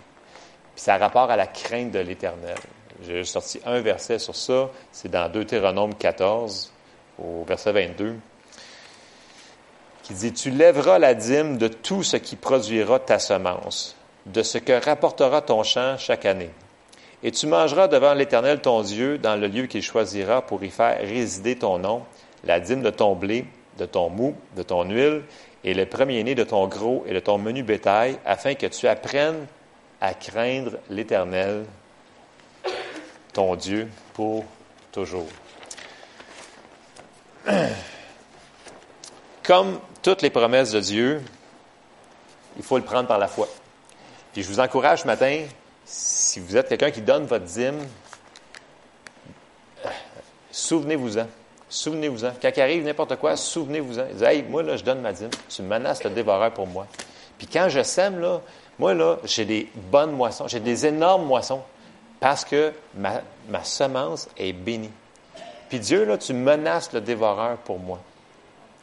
ça 0.76 0.94
a 0.94 0.98
rapport 1.00 1.32
à 1.32 1.36
la 1.36 1.48
crainte 1.48 1.90
de 1.90 1.98
l'Éternel. 1.98 2.60
J'ai 3.02 3.24
sorti 3.24 3.60
un 3.66 3.82
verset 3.82 4.20
sur 4.20 4.36
ça, 4.36 4.70
c'est 4.92 5.10
dans 5.10 5.32
Deutéronome 5.32 5.96
14, 5.96 6.72
au 7.18 7.44
verset 7.44 7.72
22, 7.72 8.18
qui 10.04 10.14
dit, 10.14 10.32
Tu 10.32 10.52
lèveras 10.52 11.00
la 11.00 11.16
dîme 11.16 11.58
de 11.58 11.70
tout 11.70 12.04
ce 12.04 12.18
qui 12.18 12.36
produira 12.36 13.00
ta 13.00 13.18
semence 13.18 13.96
de 14.28 14.44
ce 14.44 14.60
que 14.60 14.74
rapportera 14.74 15.42
ton 15.42 15.64
champ 15.64 15.98
chaque 15.98 16.28
année. 16.28 16.52
Et 17.24 17.32
tu 17.32 17.48
mangeras 17.48 17.88
devant 17.88 18.14
l'Éternel 18.14 18.62
ton 18.62 18.82
Dieu 18.82 19.18
dans 19.18 19.36
le 19.36 19.48
lieu 19.48 19.66
qu'il 19.66 19.82
choisira 19.82 20.42
pour 20.42 20.64
y 20.64 20.70
faire 20.70 21.00
résider 21.00 21.58
ton 21.58 21.78
nom, 21.78 22.04
la 22.46 22.60
dîme 22.60 22.82
de 22.82 22.90
ton 22.90 23.16
blé, 23.16 23.46
de 23.78 23.86
ton 23.86 24.10
mou, 24.10 24.36
de 24.56 24.64
ton 24.64 24.84
huile, 24.84 25.24
et 25.64 25.74
le 25.74 25.86
premier-né 25.86 26.36
de 26.36 26.44
ton 26.44 26.68
gros 26.68 27.04
et 27.08 27.14
de 27.14 27.20
ton 27.20 27.38
menu 27.38 27.64
bétail, 27.64 28.18
afin 28.26 28.56
que 28.56 28.68
tu 28.68 28.88
apprennes 28.88 29.46
à 30.00 30.14
craindre 30.14 30.78
l'Éternel, 30.90 31.66
ton 33.34 33.56
Dieu, 33.56 33.90
pour 34.14 34.46
toujours. 34.92 35.28
Comme 39.44 39.80
toutes 40.02 40.22
les 40.22 40.30
promesses 40.30 40.72
de 40.72 40.80
Dieu, 40.80 41.22
il 42.56 42.64
faut 42.64 42.78
le 42.78 42.84
prendre 42.84 43.08
par 43.08 43.18
la 43.18 43.28
foi. 43.28 43.50
Puis 44.32 44.44
je 44.44 44.48
vous 44.48 44.60
encourage 44.60 45.02
ce 45.02 45.08
matin, 45.08 45.44
si 45.90 46.40
vous 46.40 46.56
êtes 46.56 46.70
quelqu'un 46.70 46.92
qui 46.92 47.02
donne 47.02 47.26
votre 47.26 47.46
dîme, 47.46 47.80
souvenez-vous-en. 50.52 51.26
Souvenez-vous-en. 51.68 52.34
Quand 52.40 52.52
il 52.56 52.62
arrive 52.62 52.84
n'importe 52.84 53.16
quoi, 53.16 53.36
souvenez-vous-en. 53.36 54.06
Dites, 54.14 54.22
hey, 54.22 54.44
moi, 54.44 54.62
là, 54.62 54.78
je 54.78 54.84
donne 54.84 55.02
ma 55.02 55.14
dîme. 55.14 55.32
Tu 55.50 55.64
menaces 55.64 56.04
le 56.04 56.12
dévoreur 56.12 56.54
pour 56.54 56.68
moi. 56.68 56.86
Puis 57.40 57.48
quand 57.48 57.70
je 57.70 57.82
sème, 57.82 58.20
là, 58.20 58.40
moi, 58.78 58.94
là, 58.94 59.18
j'ai 59.24 59.46
des 59.46 59.68
bonnes 59.76 60.12
moissons. 60.12 60.48
J'ai 60.48 60.60
des 60.60 60.86
énormes 60.86 61.26
moissons. 61.26 61.64
Parce 62.20 62.46
que 62.46 62.72
ma, 62.96 63.22
semence 63.64 64.30
est 64.38 64.54
bénie. 64.54 64.92
Puis 65.70 65.80
Dieu, 65.80 66.06
là, 66.06 66.20
tu 66.20 66.34
menaces 66.34 66.94
le 66.94 67.02
dévoreur 67.02 67.58
pour 67.58 67.80
moi. 67.80 68.00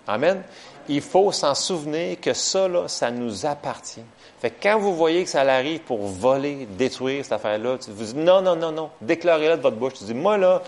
Amen. 0.09 0.43
Il 0.89 1.03
faut 1.03 1.31
s'en 1.31 1.55
souvenir 1.55 2.21
que 2.21 2.33
ça, 2.33 2.67
là, 2.67 2.89
ça 2.89 3.13
nous 3.13 3.47
appartient. 3.47 4.05
Fait 4.41 4.51
que 4.51 4.63
quand 4.63 4.79
vous 4.79 4.95
voyez 4.95 5.25
que 5.25 5.31
ça 5.31 5.41
arrive 5.41 5.81
pour 5.81 6.07
voler, 6.07 6.67
détruire 6.67 7.25
cette 7.25 7.33
affaire-là, 7.33 7.79
vous 7.89 8.05
dites 8.05 8.17
non, 8.17 8.43
non, 8.43 8.57
non, 8.57 8.71
non, 8.71 8.91
déclarez-le 9.01 9.57
de 9.57 9.63
votre 9.63 9.77
bouche. 9.77 9.95
Tu 9.95 10.05
dis, 10.05 10.15
moi 10.15 10.37
là, 10.37 10.63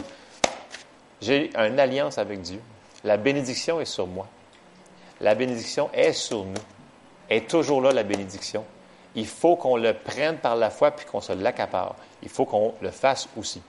j'ai 1.21 1.51
une 1.55 1.79
alliance 1.79 2.17
avec 2.19 2.41
Dieu. 2.41 2.61
La 3.05 3.17
bénédiction 3.17 3.81
est 3.81 3.85
sur 3.85 4.07
moi. 4.07 4.27
La 5.21 5.35
bénédiction 5.35 5.91
est 5.93 6.13
sur 6.13 6.45
nous. 6.45 6.55
Est 7.29 7.49
toujours 7.49 7.83
là, 7.83 7.93
la 7.93 8.05
bénédiction. 8.05 8.65
Il 9.15 9.27
faut 9.27 9.57
qu'on 9.57 9.77
le 9.77 9.93
prenne 9.93 10.37
par 10.37 10.57
la 10.57 10.71
foi 10.71 10.91
puis 10.93 11.05
qu'on 11.05 11.21
se 11.21 11.33
l'accapare. 11.33 11.97
Il 12.23 12.29
faut 12.29 12.45
qu'on 12.45 12.75
le 12.81 12.91
fasse 12.91 13.29
aussi. 13.37 13.61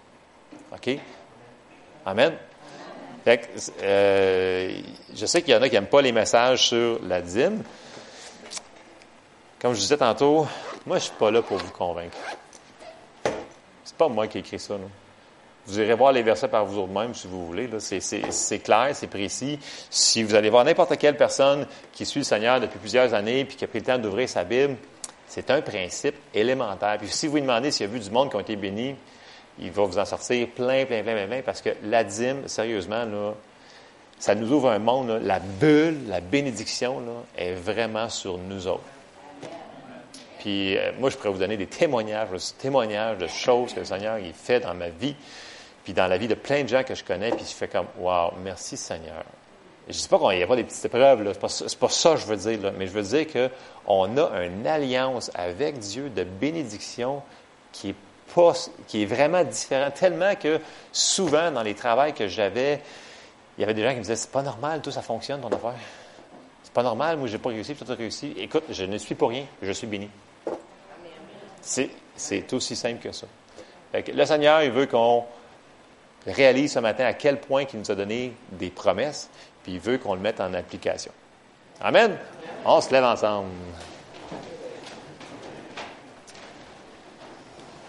OK? 0.71 0.97
Amen. 2.05 2.33
Fait 3.25 3.39
que, 3.39 3.47
euh, 3.83 4.79
je 5.13 5.25
sais 5.25 5.41
qu'il 5.41 5.53
y 5.53 5.57
en 5.57 5.62
a 5.62 5.67
qui 5.67 5.75
n'aiment 5.75 5.88
pas 5.88 6.01
les 6.01 6.12
messages 6.12 6.67
sur 6.67 6.99
la 7.03 7.21
dîme. 7.21 7.63
Comme 9.59 9.73
je 9.73 9.79
disais 9.79 9.97
tantôt, 9.97 10.47
moi, 10.85 10.97
je 10.97 11.03
ne 11.03 11.09
suis 11.09 11.13
pas 11.19 11.31
là 11.31 11.41
pour 11.41 11.57
vous 11.57 11.71
convaincre. 11.71 12.17
C'est 13.83 13.95
pas 13.97 14.07
moi 14.07 14.27
qui 14.27 14.37
ai 14.37 14.41
écrit 14.41 14.57
ça. 14.57 14.75
Vous 15.67 15.79
irez 15.79 15.95
voir 15.95 16.13
les 16.13 16.23
versets 16.23 16.47
par 16.47 16.65
vous-même 16.65 17.13
si 17.13 17.27
vous 17.27 17.45
voulez. 17.45 17.69
C'est 17.79 18.59
clair, 18.59 18.91
c'est 18.93 19.07
précis. 19.07 19.59
Si 19.89 20.23
vous 20.23 20.33
allez 20.33 20.49
voir 20.49 20.63
n'importe 20.63 20.97
quelle 20.97 21.17
personne 21.17 21.67
qui 21.91 22.05
suit 22.05 22.21
le 22.21 22.25
Seigneur 22.25 22.61
depuis 22.61 22.79
plusieurs 22.79 23.13
années 23.13 23.43
puis 23.43 23.57
qui 23.57 23.65
a 23.65 23.67
pris 23.67 23.79
le 23.79 23.85
temps 23.85 23.97
d'ouvrir 23.97 24.29
sa 24.29 24.45
Bible, 24.45 24.77
c'est 25.27 25.51
un 25.51 25.61
principe 25.61 26.15
élémentaire. 26.33 26.97
Puis 26.97 27.09
si 27.09 27.27
vous 27.27 27.35
lui 27.35 27.41
demandez 27.41 27.71
s'il 27.71 27.85
y 27.85 27.89
a 27.89 27.91
vu 27.91 27.99
du 27.99 28.09
monde 28.09 28.29
qui 28.29 28.37
ont 28.37 28.39
été 28.39 28.55
bénis, 28.55 28.95
il 29.59 29.71
va 29.71 29.83
vous 29.83 29.99
en 29.99 30.05
sortir 30.05 30.47
plein, 30.55 30.85
plein, 30.85 31.03
plein, 31.03 31.15
plein, 31.15 31.27
plein 31.27 31.41
parce 31.41 31.61
que 31.61 31.71
la 31.83 32.05
dîme, 32.05 32.47
sérieusement, 32.47 33.03
là, 33.03 33.33
ça 34.17 34.35
nous 34.35 34.51
ouvre 34.53 34.69
un 34.69 34.79
monde. 34.79 35.19
la 35.21 35.39
bulle, 35.39 36.07
la 36.07 36.21
bénédiction 36.21 37.01
là, 37.01 37.23
est 37.37 37.53
vraiment 37.53 38.07
sur 38.07 38.37
nous 38.37 38.65
autres. 38.65 38.83
Puis 40.39 40.78
euh, 40.78 40.91
moi, 40.99 41.10
je 41.10 41.17
pourrais 41.17 41.30
vous 41.30 41.38
donner 41.38 41.58
des 41.58 41.67
témoignages, 41.67 42.30
des 42.30 42.39
témoignages 42.58 43.17
de 43.17 43.28
choses 43.28 43.73
que 43.73 43.80
le 43.80 43.86
Seigneur 43.86 44.17
il 44.17 44.34
fait 44.34 44.60
dans 44.60 44.73
ma 44.73 44.89
vie 44.89 45.15
puis 45.84 45.93
dans 45.93 46.08
la 46.08 46.17
vie 46.17 46.28
de 46.28 46.36
plein 46.36 46.63
de 46.63 46.67
gens 46.67 46.84
que 46.84 46.95
je 46.95 47.04
connais, 47.04 47.32
puis 47.32 47.45
je 47.45 47.54
fais 47.54 47.67
comme, 47.67 47.88
wow, 47.97 48.32
merci 48.43 48.78
Seigneur. 48.78 49.23
je 49.88 49.95
ne 49.95 49.99
dis 49.99 50.08
pas 50.08 50.19
qu'il 50.19 50.38
n'y 50.38 50.43
a 50.43 50.47
pas 50.47 50.56
des 50.56 50.63
petites 50.63 50.86
épreuves, 50.86 51.23
ce 51.23 51.63
n'est 51.63 51.69
pas, 51.80 51.89
ça 51.89 52.12
que 52.12 52.17
je 52.17 52.25
veux 52.25 52.36
dire, 52.36 52.71
mais 52.78 52.88
je 52.88 52.91
veux 52.91 53.02
dire 53.02 53.25
qu'on 53.28 54.17
a 54.17 54.43
une 54.43 54.67
alliance 54.67 55.32
avec 55.34 55.80
Dieu 55.80 56.10
de 56.10 56.23
bénédiction 56.23 57.21
qui 57.71 57.89
est, 57.89 57.95
pas, 58.36 58.54
qui 58.88 59.04
est 59.04 59.06
vraiment 59.06 59.43
différente, 59.43 59.93
tellement 59.95 60.36
que 60.36 60.60
souvent 60.91 61.52
dans 61.52 61.63
les 61.63 61.75
travails 61.75 62.13
que 62.13 62.28
j'avais, 62.28 62.82
il 63.58 63.62
y 63.62 63.63
avait 63.63 63.73
des 63.73 63.84
gens 63.84 63.89
qui 63.89 63.97
me 63.97 64.02
disaient, 64.02 64.15
c'est 64.15 64.32
pas 64.32 64.43
normal, 64.43 64.82
tout 64.82 64.91
ça 64.91 65.02
fonctionne, 65.02 65.41
ton 65.41 65.49
affaire. 65.49 65.73
C'est 66.63 66.73
pas 66.73 66.84
normal, 66.84 67.17
moi, 67.17 67.28
j'ai 67.28 67.39
pas 67.39 67.49
réussi, 67.49 67.73
tout 67.73 67.91
a 67.91 67.95
réussi. 67.95 68.34
Écoute, 68.38 68.65
je 68.69 68.84
ne 68.84 68.97
suis 68.99 69.15
pour 69.15 69.30
rien, 69.30 69.45
je 69.62 69.71
suis 69.71 69.88
béni. 69.88 70.08
C'est 71.61 72.53
aussi 72.53 72.75
simple 72.75 73.01
que 73.01 73.11
ça. 73.11 73.27
le 73.93 74.25
Seigneur, 74.25 74.63
il 74.63 74.71
veut 74.71 74.85
qu'on 74.85 75.25
réalise 76.25 76.73
ce 76.73 76.79
matin 76.79 77.05
à 77.05 77.13
quel 77.13 77.39
point 77.39 77.65
il 77.71 77.79
nous 77.79 77.91
a 77.91 77.95
donné 77.95 78.33
des 78.51 78.69
promesses, 78.69 79.29
puis 79.63 79.73
il 79.73 79.79
veut 79.79 79.97
qu'on 79.97 80.15
le 80.15 80.21
mette 80.21 80.39
en 80.39 80.53
application. 80.53 81.11
Amen. 81.81 82.17
On 82.65 82.81
se 82.81 82.91
lève 82.91 83.05
ensemble. 83.05 83.49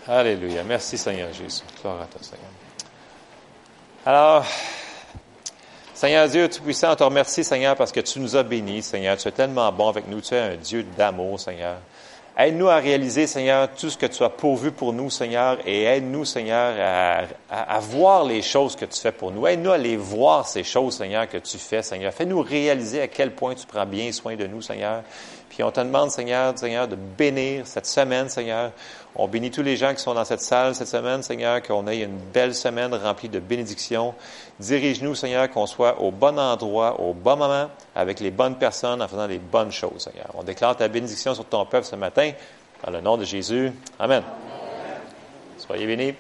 Alléluia. 0.07 0.63
Merci 0.65 0.97
Seigneur 0.97 1.33
Jésus. 1.33 1.63
Gloire 1.81 2.01
à 2.03 2.07
toi 2.07 2.21
Seigneur. 2.23 2.51
Alors, 4.07 4.45
Seigneur 5.95 6.29
Dieu 6.29 6.49
Tout-Puissant, 6.49 6.93
on 6.93 6.97
te 6.97 7.05
remercie, 7.05 7.45
Seigneur, 7.45 7.77
parce 7.77 7.93
que 7.93 8.01
tu 8.01 8.21
nous 8.21 8.35
as 8.35 8.43
bénis, 8.43 8.83
Seigneur. 8.83 9.17
Tu 9.19 9.29
es 9.29 9.33
tellement 9.33 9.71
bon 9.71 9.89
avec 9.89 10.09
nous. 10.09 10.21
Tu 10.21 10.35
es 10.35 10.39
un 10.39 10.57
Dieu 10.57 10.83
d'amour, 10.97 11.39
Seigneur. 11.39 11.77
Aide-nous 12.39 12.69
à 12.69 12.77
réaliser, 12.77 13.27
Seigneur, 13.27 13.69
tout 13.75 13.91
ce 13.91 13.99
que 13.99 14.07
tu 14.07 14.23
as 14.23 14.31
pourvu 14.31 14.71
pour 14.71 14.93
nous, 14.93 15.11
Seigneur, 15.11 15.59
et 15.67 15.85
aide-nous, 15.85 16.25
Seigneur, 16.25 16.75
à, 17.51 17.81
voir 17.81 18.25
les 18.25 18.41
choses 18.41 18.77
que 18.77 18.85
tu 18.85 18.99
fais 18.99 19.13
pour 19.13 19.31
nous. 19.31 19.47
Aide-nous 19.47 19.73
à 19.73 19.79
les 19.79 19.97
voir, 19.97 20.47
ces 20.47 20.63
choses, 20.63 20.97
Seigneur, 20.97 21.29
que 21.29 21.39
tu 21.39 21.59
fais, 21.59 21.83
Seigneur. 21.83 22.13
Fais-nous 22.15 22.41
réaliser 22.41 23.03
à 23.03 23.09
quel 23.09 23.33
point 23.33 23.55
tu 23.55 23.67
prends 23.67 23.87
bien 23.87 24.11
soin 24.13 24.37
de 24.37 24.47
nous, 24.47 24.63
Seigneur. 24.63 25.03
Puis 25.51 25.65
on 25.65 25.71
te 25.73 25.81
demande, 25.81 26.11
Seigneur, 26.13 26.57
Seigneur, 26.57 26.87
de 26.87 26.97
bénir 26.97 27.67
cette 27.67 27.87
semaine, 27.87 28.29
Seigneur. 28.29 28.71
On 29.17 29.27
bénit 29.27 29.51
tous 29.51 29.63
les 29.63 29.77
gens 29.77 29.93
qui 29.93 30.01
sont 30.01 30.15
dans 30.15 30.25
cette 30.25 30.41
salle 30.41 30.75
cette 30.75 30.89
semaine, 30.89 31.23
Seigneur, 31.23 31.61
qu'on 31.63 31.87
ait 31.89 32.03
une 32.03 32.17
belle 32.33 32.55
semaine 32.55 32.95
remplie 32.95 33.29
de 33.29 33.41
bénédictions. 33.41 34.15
Dirige-nous, 34.61 35.15
Seigneur, 35.15 35.51
qu'on 35.51 35.67
soit 35.67 36.01
au 36.01 36.11
bon 36.11 36.39
endroit, 36.39 37.01
au 37.01 37.13
bon 37.13 37.37
moment, 37.37 37.69
avec 37.95 38.21
les 38.21 38.31
bonnes 38.31 38.57
personnes, 38.57 39.03
en 39.03 39.09
faisant 39.09 39.27
les 39.27 39.39
bonnes 39.39 39.73
choses, 39.73 40.05
Seigneur. 40.05 40.31
On 40.35 40.45
déclare 40.45 40.77
ta 40.77 40.87
bénédiction 40.87 41.35
sur 41.35 41.45
ton 41.45 41.67
peuple 41.67 41.87
ce 41.87 41.97
matin, 41.97 42.31
dans 42.85 42.93
le 42.93 43.01
nom 43.01 43.17
de 43.17 43.25
Jésus. 43.25 43.73
Amen. 43.99 44.23
Soyez 45.59 45.87
bénis. 45.87 46.15